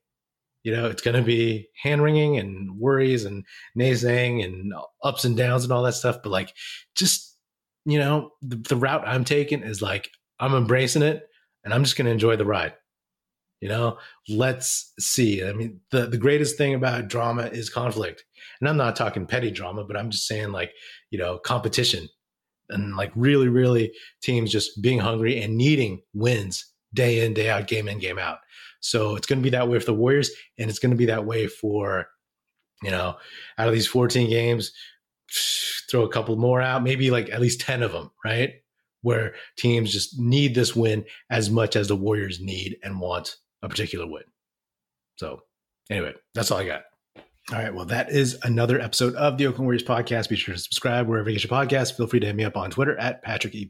you 0.63 0.75
know, 0.75 0.87
it's 0.87 1.01
going 1.01 1.15
to 1.15 1.23
be 1.23 1.69
hand 1.81 2.01
wringing 2.01 2.37
and 2.37 2.79
worries 2.79 3.25
and 3.25 3.45
naysaying 3.77 4.43
and 4.43 4.73
ups 5.03 5.25
and 5.25 5.37
downs 5.37 5.63
and 5.63 5.71
all 5.71 5.83
that 5.83 5.93
stuff. 5.93 6.17
But 6.23 6.31
like, 6.31 6.53
just 6.95 7.34
you 7.85 7.99
know, 7.99 8.31
the, 8.41 8.55
the 8.55 8.75
route 8.75 9.07
I'm 9.07 9.23
taking 9.23 9.63
is 9.63 9.81
like 9.81 10.09
I'm 10.39 10.53
embracing 10.53 11.03
it, 11.03 11.27
and 11.63 11.73
I'm 11.73 11.83
just 11.83 11.97
going 11.97 12.05
to 12.05 12.11
enjoy 12.11 12.35
the 12.35 12.45
ride. 12.45 12.73
You 13.61 13.69
know, 13.69 13.97
let's 14.29 14.93
see. 14.99 15.43
I 15.43 15.53
mean, 15.53 15.79
the, 15.89 16.05
the 16.07 16.17
greatest 16.17 16.57
thing 16.57 16.75
about 16.75 17.07
drama 17.07 17.43
is 17.43 17.69
conflict. 17.69 18.23
And 18.59 18.69
I'm 18.69 18.77
not 18.77 18.95
talking 18.95 19.25
petty 19.25 19.49
drama, 19.49 19.85
but 19.85 19.97
I'm 19.97 20.11
just 20.11 20.27
saying 20.27 20.51
like, 20.51 20.71
you 21.09 21.17
know, 21.17 21.39
competition 21.39 22.07
and 22.69 22.95
like 22.95 23.11
really, 23.15 23.47
really 23.47 23.93
teams 24.21 24.51
just 24.51 24.81
being 24.81 24.99
hungry 24.99 25.41
and 25.41 25.57
needing 25.57 26.01
wins 26.13 26.73
day 26.93 27.25
in, 27.25 27.33
day 27.33 27.49
out, 27.49 27.67
game 27.67 27.87
in, 27.87 27.97
game 27.99 28.19
out. 28.19 28.39
So 28.81 29.15
it's 29.15 29.25
going 29.25 29.39
to 29.39 29.43
be 29.43 29.49
that 29.51 29.67
way 29.67 29.79
for 29.79 29.85
the 29.85 29.93
Warriors, 29.93 30.29
and 30.59 30.69
it's 30.69 30.79
going 30.79 30.91
to 30.91 30.97
be 30.97 31.07
that 31.07 31.25
way 31.25 31.47
for, 31.47 32.07
you 32.83 32.91
know, 32.91 33.15
out 33.57 33.67
of 33.67 33.73
these 33.73 33.87
14 33.87 34.29
games, 34.29 34.71
throw 35.89 36.03
a 36.03 36.09
couple 36.09 36.35
more 36.35 36.61
out, 36.61 36.83
maybe 36.83 37.11
like 37.11 37.29
at 37.29 37.41
least 37.41 37.61
10 37.61 37.83
of 37.83 37.91
them, 37.91 38.11
right? 38.23 38.53
Where 39.01 39.35
teams 39.57 39.91
just 39.91 40.19
need 40.19 40.55
this 40.55 40.75
win 40.75 41.05
as 41.29 41.49
much 41.49 41.75
as 41.75 41.87
the 41.87 41.95
Warriors 41.95 42.39
need 42.41 42.77
and 42.83 42.99
want 42.99 43.35
a 43.61 43.69
particular 43.69 44.07
win. 44.07 44.23
So, 45.17 45.41
anyway, 45.89 46.13
that's 46.33 46.51
all 46.51 46.59
I 46.59 46.65
got. 46.65 46.83
All 47.51 47.59
right. 47.59 47.73
Well, 47.73 47.85
that 47.85 48.09
is 48.09 48.39
another 48.41 48.79
episode 48.79 49.13
of 49.15 49.37
the 49.37 49.45
Oakland 49.45 49.67
Warriors 49.67 49.83
podcast. 49.83 50.29
Be 50.29 50.35
sure 50.35 50.55
to 50.55 50.59
subscribe 50.59 51.07
wherever 51.07 51.29
you 51.29 51.37
get 51.37 51.49
your 51.49 51.57
podcast. 51.57 51.95
Feel 51.95 52.07
free 52.07 52.19
to 52.19 52.25
hit 52.25 52.35
me 52.35 52.43
up 52.43 52.57
on 52.57 52.71
Twitter 52.71 52.97
at 52.97 53.21
Patrick 53.21 53.53
E. 53.53 53.69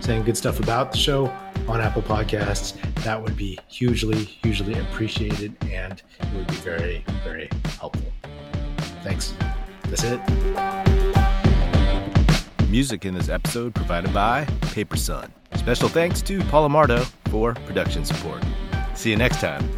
saying 0.00 0.24
good 0.24 0.36
stuff 0.36 0.60
about 0.60 0.92
the 0.92 0.98
show 0.98 1.26
on 1.68 1.80
Apple 1.80 2.02
Podcasts, 2.02 2.74
that 3.04 3.22
would 3.22 3.36
be 3.36 3.58
hugely, 3.68 4.16
hugely 4.16 4.74
appreciated 4.74 5.56
and 5.62 6.02
it 6.20 6.34
would 6.34 6.46
be 6.48 6.54
very, 6.54 7.04
very 7.22 7.48
helpful. 7.78 8.12
Thanks. 9.02 9.34
That's 9.84 10.04
it. 10.04 10.20
Music 12.68 13.04
in 13.04 13.14
this 13.14 13.28
episode 13.28 13.74
provided 13.74 14.14
by 14.14 14.44
Paper 14.72 14.96
Sun. 14.96 15.32
Special 15.56 15.88
thanks 15.88 16.22
to 16.22 16.40
Paul 16.44 16.68
Amardo 16.68 17.04
for 17.28 17.54
production 17.66 18.04
support. 18.04 18.44
See 18.94 19.10
you 19.10 19.16
next 19.16 19.40
time. 19.40 19.68